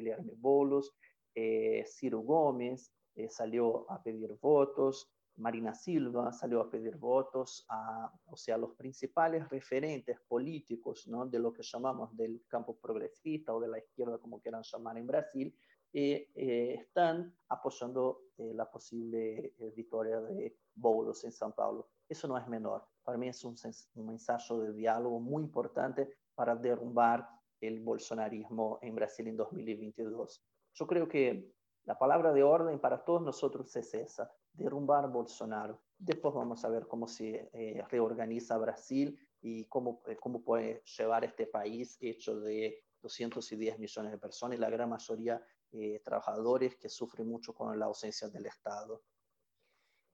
[1.36, 2.92] eh, Ciro Gómez
[3.30, 9.48] salió a pedir votos, Marina Silva salió a pedir votos, a, o sea, los principales
[9.50, 11.26] referentes políticos ¿no?
[11.26, 15.08] de lo que llamamos del campo progresista o de la izquierda, como quieran llamar en
[15.08, 15.56] Brasil,
[15.94, 21.90] eh, están apoyando eh, la posible eh, victoria de Boulos en São Paulo.
[22.10, 22.86] Eso no es menor.
[23.04, 23.56] Para mí es un,
[23.96, 27.28] un ensayo de diálogo muy importante para derrumbar
[27.62, 30.44] el bolsonarismo en Brasil en 2022.
[30.74, 31.52] Yo creo que
[31.86, 35.82] la palabra de orden para todos nosotros es esa, derrumbar Bolsonaro.
[35.97, 41.24] Después vamos a ver cómo se eh, reorganiza Brasil y cómo, eh, cómo puede llevar
[41.24, 45.41] este país hecho de 210 millones de personas y la gran mayoría
[45.72, 49.03] eh, trabajadores que sufren mucho con la ausencia del Estado.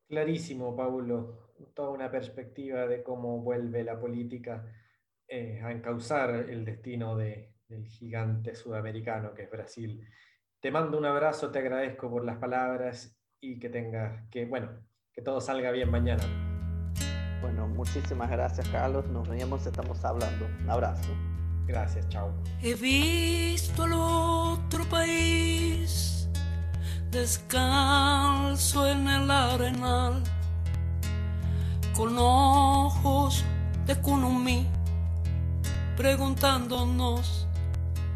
[0.07, 1.53] Clarísimo, Paulo.
[1.73, 4.65] Toda una perspectiva de cómo vuelve la política
[5.27, 10.07] eh, a encauzar el destino de, del gigante sudamericano que es Brasil.
[10.59, 14.69] Te mando un abrazo, te agradezco por las palabras y que tengas, que bueno,
[15.11, 16.23] que todo salga bien mañana.
[17.41, 20.47] Bueno, muchísimas gracias Carlos, nos vemos, estamos hablando.
[20.61, 21.09] Un abrazo.
[21.67, 22.33] Gracias, chao.
[22.61, 26.29] He visto al otro país
[27.11, 30.23] descalzo en el arenal
[31.95, 33.45] con ojos
[33.85, 34.67] de Kunumi
[35.95, 37.47] preguntándonos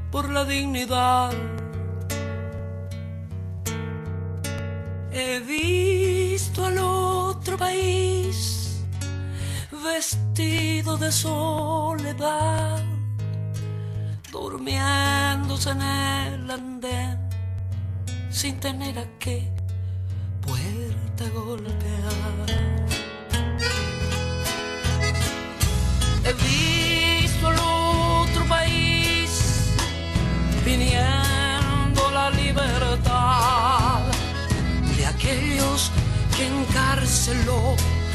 [0.10, 1.32] por la dignidad
[5.20, 8.84] He visto al otro país
[9.84, 12.84] vestido de soledad,
[14.32, 17.18] durmiéndose en el andén
[18.30, 19.52] sin tener a qué
[20.46, 22.46] puerta golpear.
[26.26, 26.97] He visto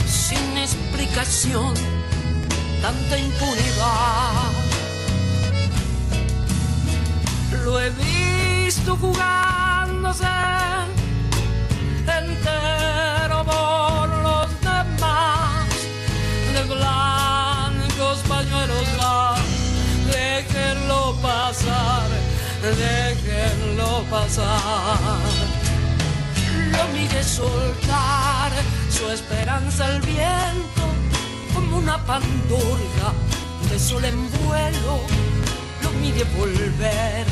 [0.06, 1.74] sin explicación,
[2.80, 4.50] tanta impunidad.
[7.64, 10.24] Lo he visto jugándose
[12.06, 15.68] entero por los demás
[16.54, 19.34] de blancos pañuelos va
[20.10, 22.32] déjenlo pasar
[22.70, 25.20] déjenlo pasar.
[26.72, 28.31] Lo mire soltar
[29.03, 30.82] su esperanza al viento
[31.55, 33.09] como una pandorga
[33.68, 35.00] de sol en vuelo
[35.82, 37.26] lo mire volver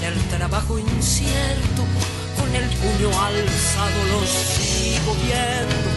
[0.00, 1.82] del trabajo incierto
[2.36, 5.90] con el puño alzado lo sigo viendo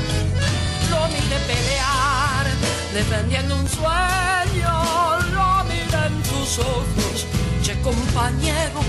[0.91, 2.45] lo mire pelear
[2.93, 4.73] defendiendo un sueño
[5.33, 7.25] lo mire en tus ojos
[7.63, 8.79] che compañero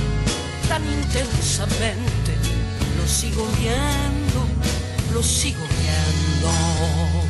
[0.68, 2.32] tan intensamente
[2.99, 4.41] lo sigo viendo
[5.14, 7.26] lo sigo He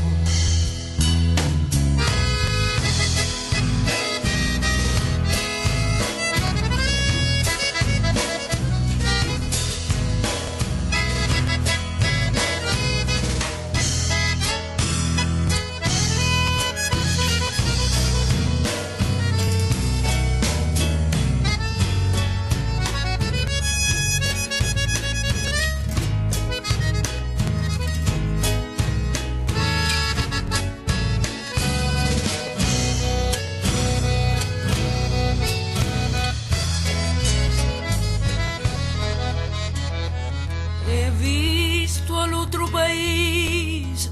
[42.47, 44.11] otro país.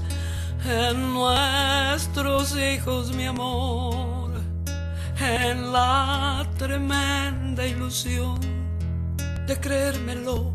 [0.65, 4.31] En nuestros hijos, mi amor,
[5.19, 8.39] en la tremenda ilusión
[9.47, 10.51] de creérmelo,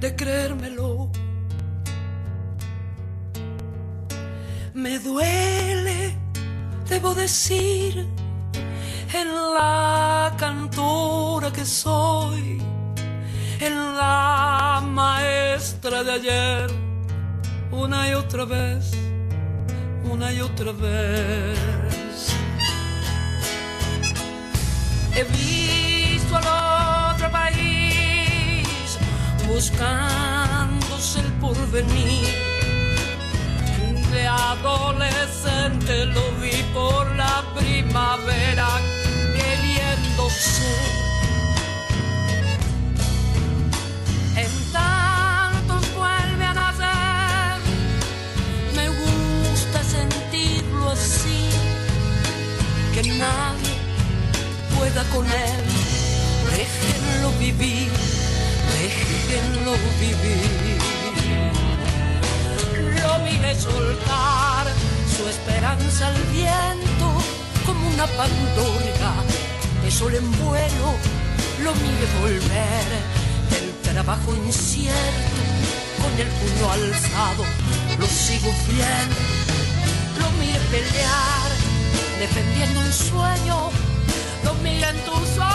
[0.00, 1.10] de creérmelo.
[4.74, 6.16] Me duele,
[6.88, 8.06] debo decir,
[9.12, 12.62] en la cantora que soy
[13.60, 16.70] en la maestra de ayer,
[17.70, 18.92] una y otra vez,
[20.04, 21.58] una y otra vez.
[25.14, 28.98] He visto al otro país
[29.48, 32.34] buscándose el porvenir.
[34.12, 38.68] De adolescente lo vi por la primavera
[39.34, 40.64] queriéndose
[41.02, 41.07] en
[53.02, 53.74] que nadie
[54.76, 55.64] pueda con él.
[56.50, 57.90] Déjenlo vivir,
[58.74, 60.78] déjenlo vivir.
[63.02, 64.66] Lo mire soltar
[65.16, 67.08] su esperanza al viento
[67.66, 69.12] como una pandorga
[69.84, 70.88] de sol en vuelo.
[71.62, 72.88] Lo mire volver
[73.50, 75.40] del trabajo incierto,
[76.02, 77.44] con el puño alzado,
[77.98, 79.08] lo sigo fiel,
[80.20, 81.57] lo mire pelear,
[82.18, 83.70] defendiendo un sueño,
[84.44, 85.47] lo mire en tus ojos,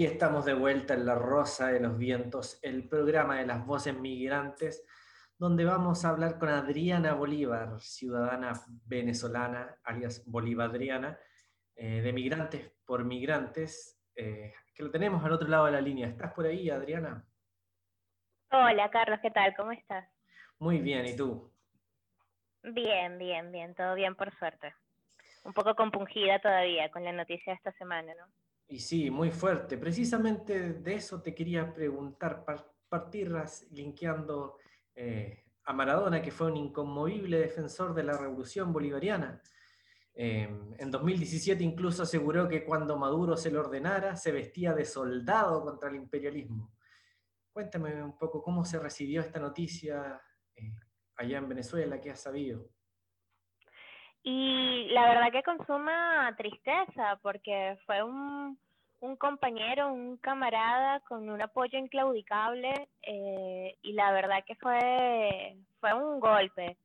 [0.00, 3.94] aquí estamos de vuelta en La Rosa de los Vientos, el programa de las voces
[3.94, 4.82] migrantes,
[5.36, 8.54] donde vamos a hablar con Adriana Bolívar, ciudadana
[8.86, 11.18] venezolana, alias Bolivadriana,
[11.76, 16.08] eh, de Migrantes por Migrantes, eh, que lo tenemos al otro lado de la línea.
[16.08, 17.22] ¿Estás por ahí, Adriana?
[18.52, 19.54] Hola Carlos, ¿qué tal?
[19.54, 20.08] ¿Cómo estás?
[20.58, 21.52] Muy bien, ¿y tú?
[22.62, 24.74] Bien, bien, bien, todo bien por suerte.
[25.44, 28.39] Un poco compungida todavía con la noticia de esta semana, ¿no?
[28.70, 29.76] Y sí, muy fuerte.
[29.76, 33.32] Precisamente de eso te quería preguntar, par- partir
[33.72, 34.58] linkeando
[34.94, 39.42] eh, a Maradona, que fue un inconmovible defensor de la revolución bolivariana.
[40.14, 40.48] Eh,
[40.78, 45.88] en 2017 incluso aseguró que cuando Maduro se lo ordenara, se vestía de soldado contra
[45.88, 46.72] el imperialismo.
[47.52, 50.20] cuéntame un poco cómo se recibió esta noticia
[50.56, 50.72] eh,
[51.16, 52.68] allá en Venezuela, qué has sabido.
[54.22, 58.58] Y la verdad que consuma tristeza, porque fue un,
[59.00, 65.94] un compañero, un camarada con un apoyo inclaudicable eh, y la verdad que fue, fue
[65.94, 66.76] un golpe,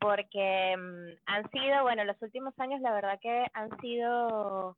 [0.00, 4.76] porque mm, han sido, bueno, los últimos años la verdad que han sido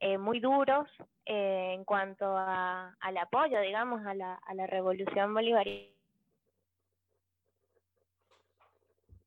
[0.00, 0.86] eh, muy duros
[1.24, 5.88] eh, en cuanto a, al apoyo, digamos, a la, a la revolución bolivariana.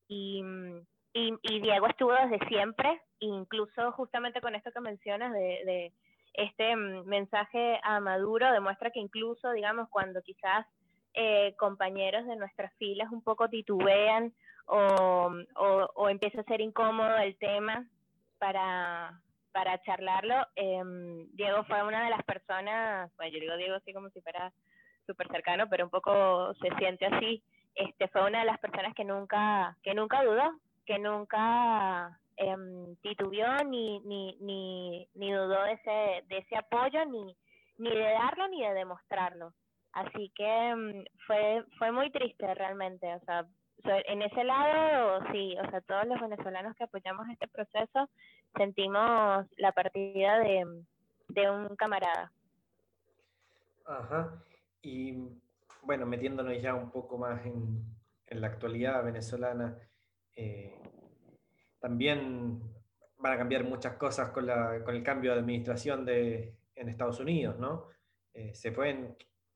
[0.07, 0.43] Y,
[1.17, 5.93] y, y, Diego estuvo desde siempre, incluso justamente con esto que mencionas de, de
[6.33, 10.67] este mm, mensaje a Maduro, demuestra que incluso, digamos, cuando quizás
[11.13, 14.33] eh, compañeros de nuestras filas un poco titubean
[14.65, 17.87] o, o, empieza a ser incómodo el tema
[18.37, 19.21] para,
[19.53, 20.45] para charlarlo.
[20.57, 20.83] Eh,
[21.31, 24.51] Diego fue una de las personas, bueno, yo digo Diego así como si fuera
[25.07, 27.41] súper cercano, pero un poco se siente así.
[27.73, 32.55] Este fue una de las personas que nunca, que nunca dudó, que nunca eh,
[33.01, 37.35] titubeó ni, ni, ni, ni dudó de ese, de ese apoyo, ni,
[37.77, 39.53] ni de darlo ni de demostrarlo.
[39.93, 43.45] Así que um, fue, fue muy triste realmente, o sea,
[43.85, 48.09] en ese lado, sí, o sea, todos los venezolanos que apoyamos este proceso
[48.57, 50.83] sentimos la partida de,
[51.27, 52.31] de un camarada.
[53.85, 54.43] Ajá.
[54.81, 55.29] Y
[55.83, 57.83] bueno, metiéndonos ya un poco más en,
[58.27, 59.77] en la actualidad venezolana,
[60.35, 60.79] eh,
[61.79, 62.61] también
[63.17, 67.19] van a cambiar muchas cosas con, la, con el cambio de administración de, en Estados
[67.19, 67.87] Unidos, ¿no?
[68.33, 69.15] Eh, se pueden,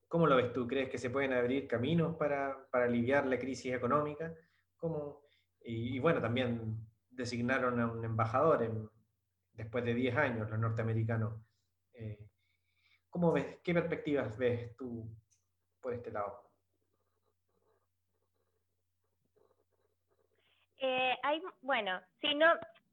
[0.10, 0.68] ¿Cómo lo ves tú?
[0.68, 4.34] ¿Crees que se pueden abrir caminos para, para aliviar la crisis económica?
[4.76, 5.22] ¿Cómo?
[5.62, 8.90] Y, bueno, también designaron a un embajador
[9.54, 11.40] después de 10 años, los norteamericanos.
[11.94, 12.28] Eh,
[13.08, 13.60] ¿Cómo ves?
[13.64, 15.16] ¿Qué perspectivas ves tú
[15.80, 16.49] por este lado?
[20.80, 22.48] Eh, hay, bueno, si no,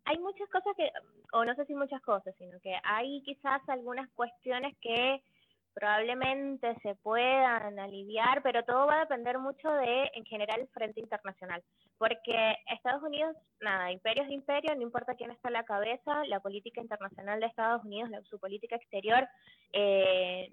[0.04, 0.90] hay muchas cosas que,
[1.32, 5.22] o no sé si muchas cosas, sino que hay quizás algunas cuestiones que
[5.76, 11.00] probablemente se puedan aliviar, pero todo va a depender mucho de, en general, el frente
[11.00, 11.62] internacional.
[11.98, 16.40] Porque Estados Unidos, nada, imperio es imperio, no importa quién está a la cabeza, la
[16.40, 19.28] política internacional de Estados Unidos, su política exterior,
[19.74, 20.50] eh,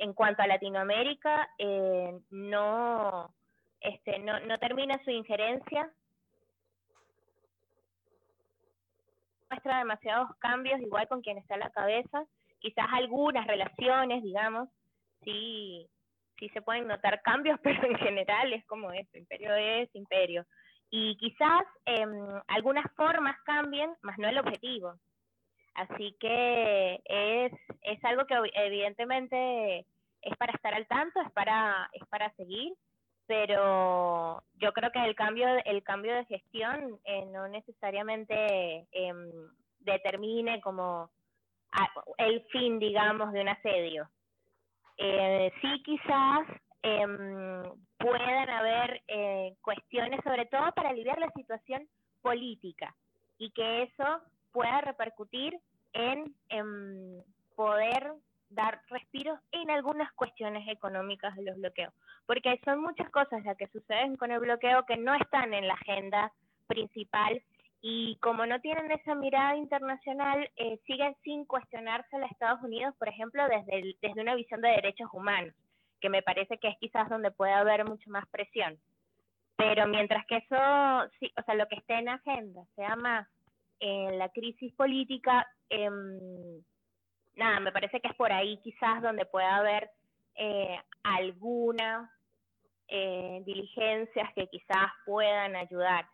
[0.00, 3.32] en cuanto a Latinoamérica, eh, no,
[3.80, 5.90] este, no, no termina su injerencia.
[9.50, 12.24] Muestra demasiados cambios, igual con quien está a la cabeza
[12.58, 14.68] quizás algunas relaciones, digamos,
[15.24, 15.88] sí,
[16.38, 20.44] sí se pueden notar cambios, pero en general es como eso, imperio es imperio.
[20.90, 22.06] Y quizás eh,
[22.46, 24.94] algunas formas cambien, más no el objetivo.
[25.74, 29.86] Así que es, es algo que evidentemente
[30.22, 32.72] es para estar al tanto, es para, es para seguir,
[33.28, 39.12] pero yo creo que el cambio, el cambio de gestión eh, no necesariamente eh,
[39.80, 41.10] determine como
[42.16, 44.08] el fin, digamos, de un asedio.
[44.96, 46.48] Eh, sí, quizás
[46.82, 47.06] eh,
[47.98, 51.86] puedan haber eh, cuestiones, sobre todo para aliviar la situación
[52.22, 52.94] política,
[53.36, 54.22] y que eso
[54.52, 55.60] pueda repercutir
[55.92, 57.22] en, en
[57.54, 58.14] poder
[58.50, 61.92] dar respiros en algunas cuestiones económicas de los bloqueos,
[62.26, 65.74] porque son muchas cosas las que suceden con el bloqueo que no están en la
[65.74, 66.32] agenda
[66.66, 67.42] principal
[67.80, 73.08] y como no tienen esa mirada internacional, eh, siguen sin cuestionarse a Estados Unidos, por
[73.08, 75.54] ejemplo, desde, desde una visión de derechos humanos,
[76.00, 78.78] que me parece que es quizás donde puede haber mucho más presión.
[79.56, 83.28] Pero mientras que eso, o sea, lo que esté en agenda sea más
[83.80, 85.88] en la crisis política, eh,
[87.38, 89.90] nada, me parece que es por ahí quizás donde puede haber
[90.34, 92.10] eh, algunas
[92.88, 96.06] eh, diligencias que quizás puedan ayudar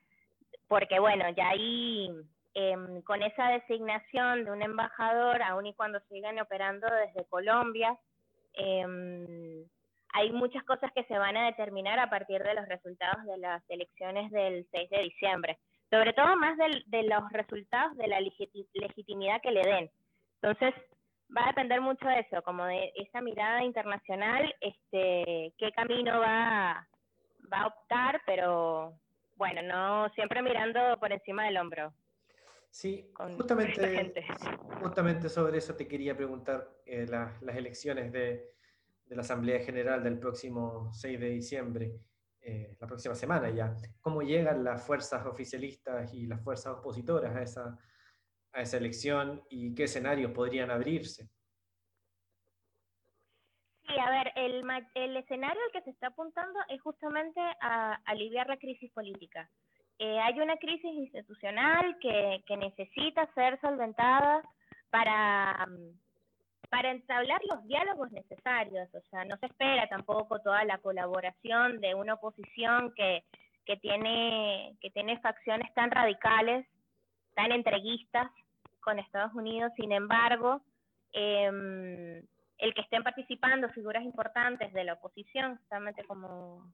[0.69, 2.11] porque bueno, ya ahí
[2.55, 7.97] eh, con esa designación de un embajador, aun y cuando sigan operando desde Colombia,
[8.55, 9.65] eh,
[10.13, 13.63] hay muchas cosas que se van a determinar a partir de los resultados de las
[13.69, 15.59] elecciones del 6 de diciembre,
[15.91, 19.91] sobre todo más del, de los resultados de la legitimidad que le den.
[20.41, 20.75] Entonces,
[21.37, 26.87] va a depender mucho de eso, como de esa mirada internacional, este, qué camino va,
[27.53, 28.99] va a optar, pero
[29.37, 31.93] bueno, no siempre mirando por encima del hombro.
[32.71, 34.27] Sí, justamente,
[34.83, 38.51] justamente sobre eso te quería preguntar eh, la, las elecciones de,
[39.07, 42.01] de, la Asamblea General del próximo 6 de diciembre,
[42.41, 43.77] eh, la próxima semana ya.
[44.01, 47.79] ¿Cómo llegan las fuerzas oficialistas y las fuerzas opositoras a esa,
[48.55, 51.29] a esa elección y qué escenarios podrían abrirse?
[53.87, 58.49] Sí, a ver, el, el escenario al que se está apuntando es justamente a aliviar
[58.49, 59.51] la crisis política.
[59.99, 64.43] Eh, hay una crisis institucional que, que necesita ser solventada
[64.91, 65.69] para,
[66.71, 68.89] para entablar los diálogos necesarios.
[68.95, 73.25] O sea, no se espera tampoco toda la colaboración de una oposición que,
[73.67, 76.67] que, tiene, que tiene facciones tan radicales,
[77.35, 78.31] tan entreguistas
[78.85, 79.73] con Estados Unidos.
[79.77, 80.61] Sin embargo,
[81.13, 82.23] eh,
[82.59, 86.73] el que estén participando figuras importantes de la oposición, justamente como,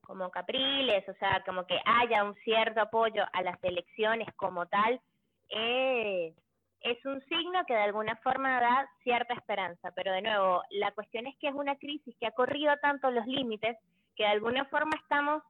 [0.00, 5.00] como Capriles, o sea, como que haya un cierto apoyo a las elecciones como tal,
[5.48, 6.34] es,
[6.80, 9.92] es un signo que de alguna forma da cierta esperanza.
[9.94, 13.26] Pero de nuevo, la cuestión es que es una crisis que ha corrido tanto los
[13.26, 13.76] límites
[14.16, 15.42] que de alguna forma estamos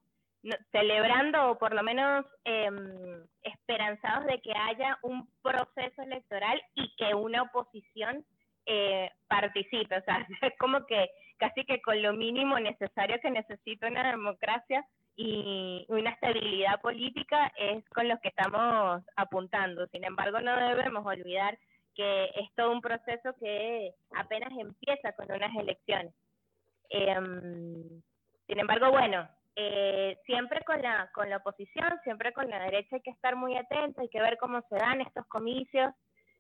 [0.72, 7.14] celebrando o por lo menos em, esperanzados de que haya un proceso electoral y que
[7.14, 8.24] una oposición
[8.66, 9.96] eh, participe.
[9.96, 14.84] O sea, es como que casi que con lo mínimo necesario que necesita una democracia
[15.16, 19.86] y una estabilidad política es con lo que estamos apuntando.
[19.88, 21.58] Sin embargo, no debemos olvidar
[21.94, 26.14] que es todo un proceso que apenas empieza con unas elecciones.
[26.88, 28.02] Em,
[28.46, 33.02] sin embargo, bueno, eh, siempre con la, con la oposición, siempre con la derecha hay
[33.02, 35.92] que estar muy atento, hay que ver cómo se dan estos comicios,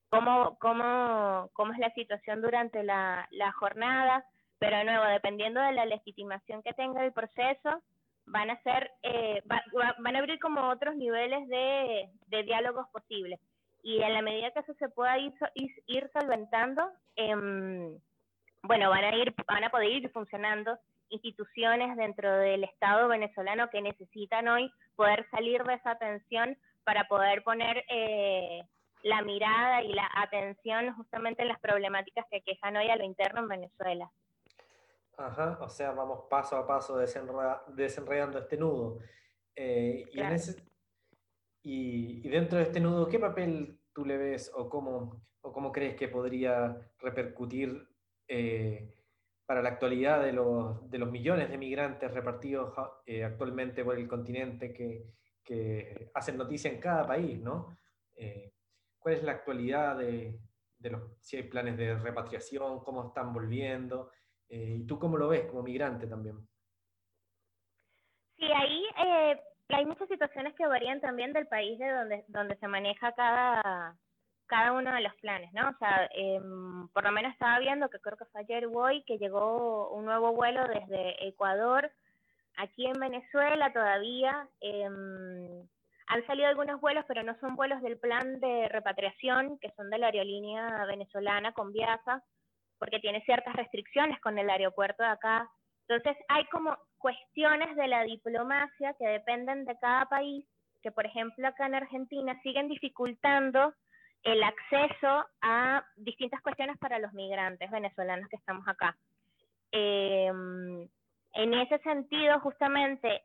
[0.08, 4.24] cómo, cómo, cómo es la situación durante la, la jornada,
[4.58, 7.82] pero de nuevo, dependiendo de la legitimación que tenga el proceso,
[8.26, 13.40] van a ser, eh, van a abrir como otros niveles de, de, diálogos posibles.
[13.82, 15.34] Y en la medida que eso se pueda ir,
[15.86, 17.34] ir, solventando, eh,
[18.62, 20.78] bueno, van a ir, van a poder ir funcionando
[21.12, 27.42] instituciones dentro del Estado venezolano que necesitan hoy poder salir de esa tensión para poder
[27.44, 28.62] poner eh,
[29.02, 33.40] la mirada y la atención justamente en las problemáticas que quejan hoy a lo interno
[33.40, 34.10] en Venezuela.
[35.16, 38.98] Ajá, o sea, vamos paso a paso desenredando este nudo.
[39.54, 40.04] Eh,
[41.62, 45.70] y, y, dentro de este nudo, ¿qué papel tú le ves o cómo, o cómo
[45.70, 47.86] crees que podría repercutir
[48.28, 48.94] eh,
[49.46, 52.72] para la actualidad de los, de los millones de migrantes repartidos
[53.06, 55.04] eh, actualmente por el continente que,
[55.42, 57.76] que, hacen noticia en cada país, ¿no?
[58.14, 58.52] Eh,
[58.98, 60.38] ¿Cuál es la actualidad de,
[60.78, 64.10] de, los, si hay planes de repatriación, cómo están volviendo?
[64.48, 66.36] Eh, ¿Y tú cómo lo ves como migrante también?
[68.36, 68.84] Sí, ahí
[69.68, 73.96] hay muchas situaciones que varían también del país de donde, donde se maneja cada,
[74.52, 75.66] cada uno de los planes, ¿no?
[75.66, 79.16] O sea, em, por lo menos estaba viendo que creo que fue ayer hoy que
[79.16, 81.90] llegó un nuevo vuelo desde Ecuador
[82.58, 84.46] aquí en Venezuela todavía.
[84.60, 85.66] Em,
[86.06, 89.96] han salido algunos vuelos, pero no son vuelos del plan de repatriación, que son de
[89.96, 92.22] la aerolínea venezolana con Viasa,
[92.78, 95.48] porque tiene ciertas restricciones con el aeropuerto de acá.
[95.88, 100.44] Entonces, hay como cuestiones de la diplomacia que dependen de cada país,
[100.82, 103.72] que por ejemplo acá en Argentina siguen dificultando
[104.22, 108.96] el acceso a distintas cuestiones para los migrantes venezolanos que estamos acá.
[109.72, 110.88] Em,
[111.34, 113.22] en ese sentido, justamente,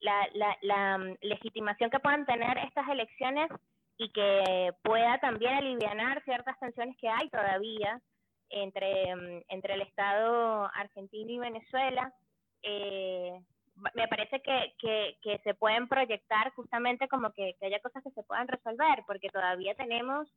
[0.00, 3.48] la, legitimación que puedan tener estas elecciones
[3.98, 8.00] y que pueda también aliviar ciertas tensiones que hay todavía
[8.50, 12.12] entre, em, entre el Estado argentino y Venezuela,
[12.62, 13.40] eh,
[13.94, 14.74] me parece que,
[15.22, 19.74] que, se pueden proyectar justamente como que, haya cosas que se puedan resolver, porque todavía
[19.74, 20.28] tenemos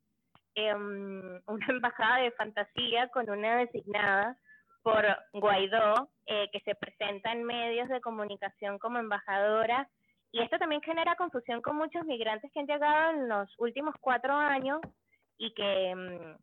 [0.56, 4.38] em, una embajada de fantasía con una designada
[4.84, 9.90] por Guaidó, eh, que se presenta en medios de comunicación como embajadora,
[10.32, 14.34] y esto también genera confusión con muchos migrantes que han llegado en los últimos cuatro
[14.34, 14.80] años
[15.38, 16.38] y que, em,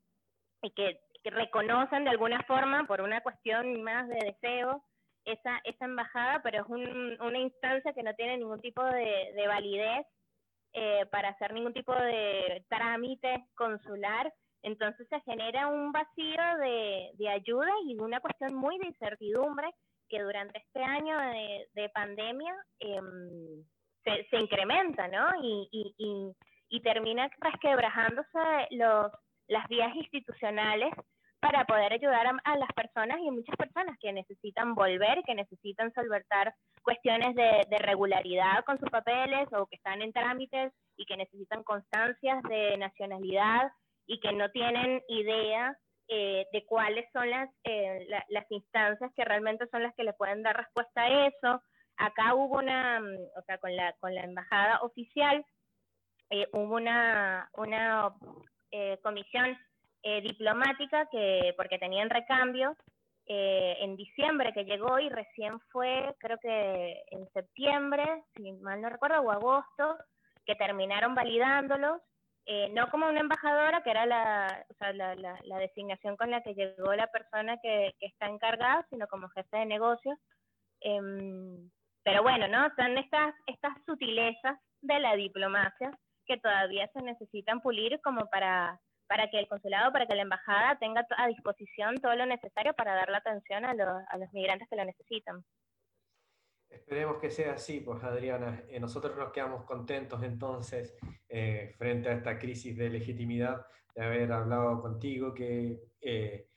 [0.62, 4.82] y que reconocen de alguna forma, por una cuestión más de deseo,
[5.26, 10.06] esa, esa embajada, pero es una instancia que no tiene ningún tipo de, validez
[10.72, 14.32] eh, para hacer ningún tipo de trámite consular.
[14.62, 19.70] Entonces se genera un vacío de, de ayuda y una cuestión muy de incertidumbre
[20.08, 21.18] que durante este año
[21.74, 23.64] de, pandemia em,
[24.04, 25.26] se, se, incrementa, ¿no?
[25.42, 26.32] Y, y, y,
[26.68, 29.10] y termina resquebrajándose los,
[29.48, 30.92] las vías institucionales
[31.46, 36.52] para poder ayudar a, las personas y muchas personas que necesitan volver, que necesitan solventar
[36.82, 42.42] cuestiones de, regularidad con sus papeles o que están en trámites y que necesitan constancias
[42.48, 43.70] de nacionalidad
[44.06, 45.76] y que no tienen idea
[46.08, 50.42] eh, de cuáles son las, eh, las instancias que realmente son las que le pueden
[50.42, 51.62] dar respuesta a eso.
[51.96, 53.00] Acá hubo una,
[53.36, 55.44] o sea, con la, con la embajada oficial,
[56.30, 58.12] eh, hubo una, una
[59.02, 59.56] comisión
[60.08, 62.76] eh, diplomática, que porque tenían recambio,
[63.26, 68.88] eh, en diciembre que llegó y recién fue, creo que en septiembre, si mal no
[68.88, 69.98] recuerdo, o agosto,
[70.44, 72.00] que terminaron validándolos,
[72.44, 76.54] eh, no como una embajadora, que era la, o sea, la, designación con la que
[76.54, 80.16] llegó la persona que, está encargada, sino como jefe de negocios.
[80.82, 81.68] Em,
[82.04, 82.70] pero bueno, ¿no?
[82.76, 85.90] Son estas, estas sutilezas de la diplomacia
[86.26, 90.78] que todavía se necesitan pulir como para, para que el consulado, para que la embajada
[90.78, 94.68] tenga a disposición todo lo necesario para dar la atención a los, a los migrantes
[94.68, 95.44] que lo necesitan.
[96.68, 98.62] Esperemos que sea así, pues Adriana.
[98.68, 100.96] Eh, nosotros nos quedamos contentos entonces
[101.28, 106.48] eh, frente a esta crisis de legitimidad de haber hablado contigo, que, eh,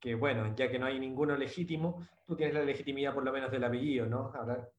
[0.00, 3.50] que bueno, ya que no hay ninguno legítimo, tú tienes la legitimidad por lo menos
[3.50, 4.32] del apellido, ¿no?
[4.34, 4.70] Hablar.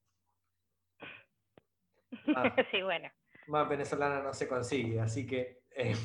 [2.35, 3.09] Ah, sí, bueno.
[3.47, 5.95] Más venezolana no se consigue, así que eh,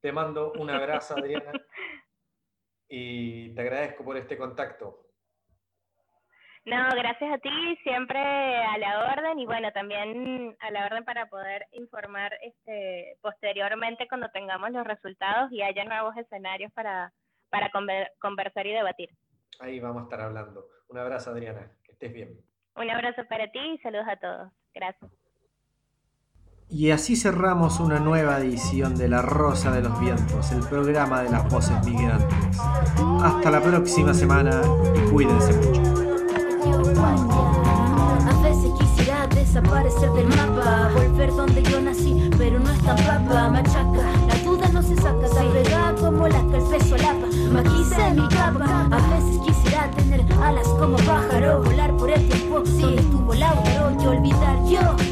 [0.00, 1.52] te mando un abrazo, Adriana,
[2.88, 5.04] y te agradezco por este contacto.
[6.64, 11.26] No, gracias a ti, siempre a la orden y bueno, también a la orden para
[11.26, 17.10] poder informar este, posteriormente cuando tengamos los resultados y haya nuevos escenarios para,
[17.48, 17.70] para
[18.20, 19.08] conversar y debatir.
[19.60, 20.66] Ahí vamos a estar hablando.
[20.88, 22.38] Un abrazo, Adriana, que estés bien.
[22.76, 24.52] Un abrazo para ti y saludos a todos.
[24.74, 25.10] Gracias.
[26.70, 31.30] Y así cerramos una nueva edición de La Rosa de los Vientos, el programa de
[31.30, 32.28] las voces migrantes.
[33.22, 34.60] Hasta la próxima semana
[34.94, 35.80] y cuídense mucho.
[38.28, 43.48] A veces quisiera desaparecer del mapa, volver donde yo nací, pero no es tan papa,
[43.48, 44.02] machaca.
[44.28, 47.26] La duda no se saca, tan como la que el peso lapa.
[47.50, 52.96] Maquice mi capa, a veces quisiera tener alas como pájaro, volar por el tiempo donde
[52.96, 55.07] estuvo Lautaro y olvidar yo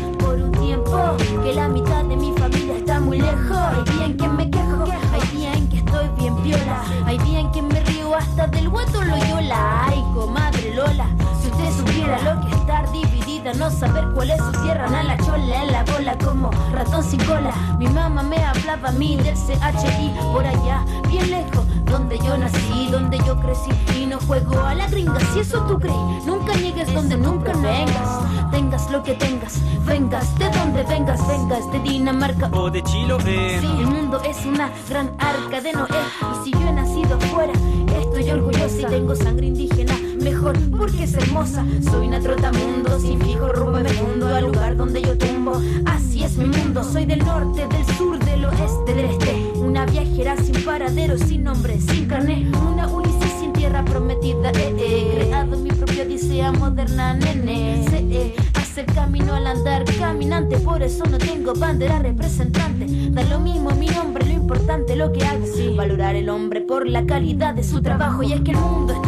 [13.55, 17.23] no saber cuál es su tierra, a la chola en la bola como ratón sin
[17.25, 17.53] cola.
[17.79, 22.89] Mi mamá me hablaba a mí del CHI por allá, bien lejos, donde yo nací,
[22.91, 25.21] donde yo crecí y no juego a la gringa.
[25.33, 28.51] Si eso tú crees, nunca llegues donde nunca vengas.
[28.51, 33.15] Tengas lo que tengas, vengas de donde vengas, vengas de Dinamarca o de Chile.
[33.61, 37.53] Sí, el mundo es una gran arca de Noé y si yo he nacido fuera,
[37.99, 39.96] estoy orgullosa y tengo sangre indígena,
[40.31, 41.65] mejor porque es hermosa.
[41.89, 45.61] Soy una trotamundo, sin fijo rumbo de mundo al lugar donde yo tumbo.
[45.85, 49.53] Así es mi mundo, soy del norte, del sur, del oeste, del este.
[49.55, 52.51] Una viajera sin paradero, sin nombre, sin carne.
[52.69, 54.51] Una Ulises sin tierra prometida.
[54.51, 55.11] Eh, eh.
[55.15, 57.87] Creado mi propia odisea moderna, nene.
[57.89, 62.87] Se, eh, hace el camino al andar caminante, por eso no tengo bandera representante.
[63.11, 65.47] Da lo mismo mi nombre, lo importante lo que hago.
[65.77, 68.23] Valorar el hombre por la calidad de su trabajo.
[68.25, 69.06] Y es que el mundo es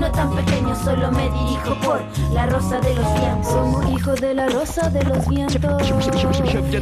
[0.00, 2.00] uno tan pequeño solo me dirijo por
[2.32, 3.52] la rosa de los vientos.
[3.52, 5.86] Somos hijos de la rosa de los vientos.
[5.88, 6.80] Somos hijos de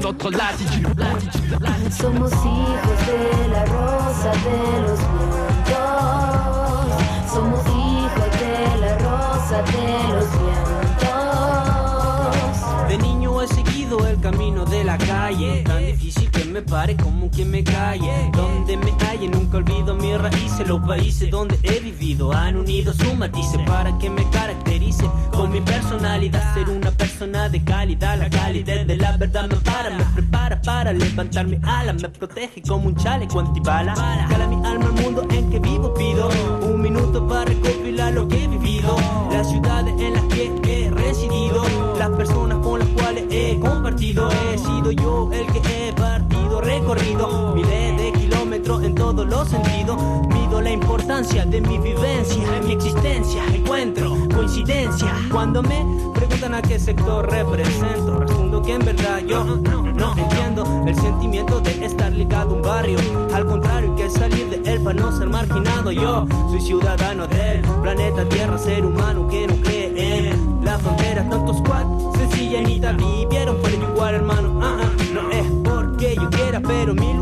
[3.50, 5.68] la rosa de los vientos.
[7.32, 10.67] Somos hijos de la rosa de los vientos.
[14.88, 18.30] La calle, tan difícil que me pare como que me calle.
[18.32, 23.14] Donde me halle nunca olvido mis raíces, los países donde he vivido han unido su
[23.14, 26.54] matices para que me caracterice con mi personalidad.
[26.54, 30.90] Ser una persona de calidad, la calidad de la verdad me para, me prepara para
[30.94, 33.92] levantar mi ala, me protege como un chaleco antibala.
[34.30, 36.30] Cala mi alma al mundo en que vivo, pido
[36.62, 37.52] un minuto para
[37.98, 38.96] lo que he vivido,
[39.32, 41.64] las ciudades en las que he residido,
[41.98, 47.54] las personas con las cuales he compartido, he sido yo el que he partido, recorrido.
[47.56, 49.67] Miles de kilómetros en todos los sentidos.
[50.68, 53.42] La importancia de mi vivencia, de mi existencia.
[53.54, 58.18] Encuentro coincidencia cuando me preguntan a qué sector represento.
[58.18, 62.98] Respondo que en verdad yo no, entiendo el sentimiento de estar ligado a un barrio.
[63.32, 65.90] Al contrario, que salir de él para no ser marginado.
[65.90, 71.26] Yo soy ciudadano del planeta Tierra, ser humano que no cree en la frontera.
[71.30, 71.86] Tantos squad,
[72.18, 74.60] sencilla ni vivieron por igual, hermano.
[74.62, 77.17] Ah, ah, no es porque yo quiera, pero mi lugar es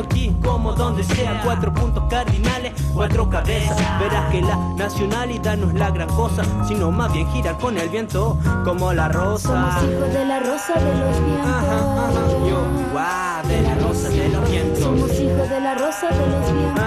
[0.00, 1.40] tanto aquí como donde sea.
[1.44, 3.76] Cuatro puntos cardinales, cuatro cabezas.
[3.98, 7.88] Verás que la nacionalidad no es la gran cosa, sino más bien girar con el
[7.88, 9.48] viento como la rosa.
[9.48, 12.48] Somos hijos de la rosa de los vientos.
[12.48, 14.82] Yo, guau, de la rosa de los vientos.
[14.82, 16.79] Somos hijos de la rosa de los vientos.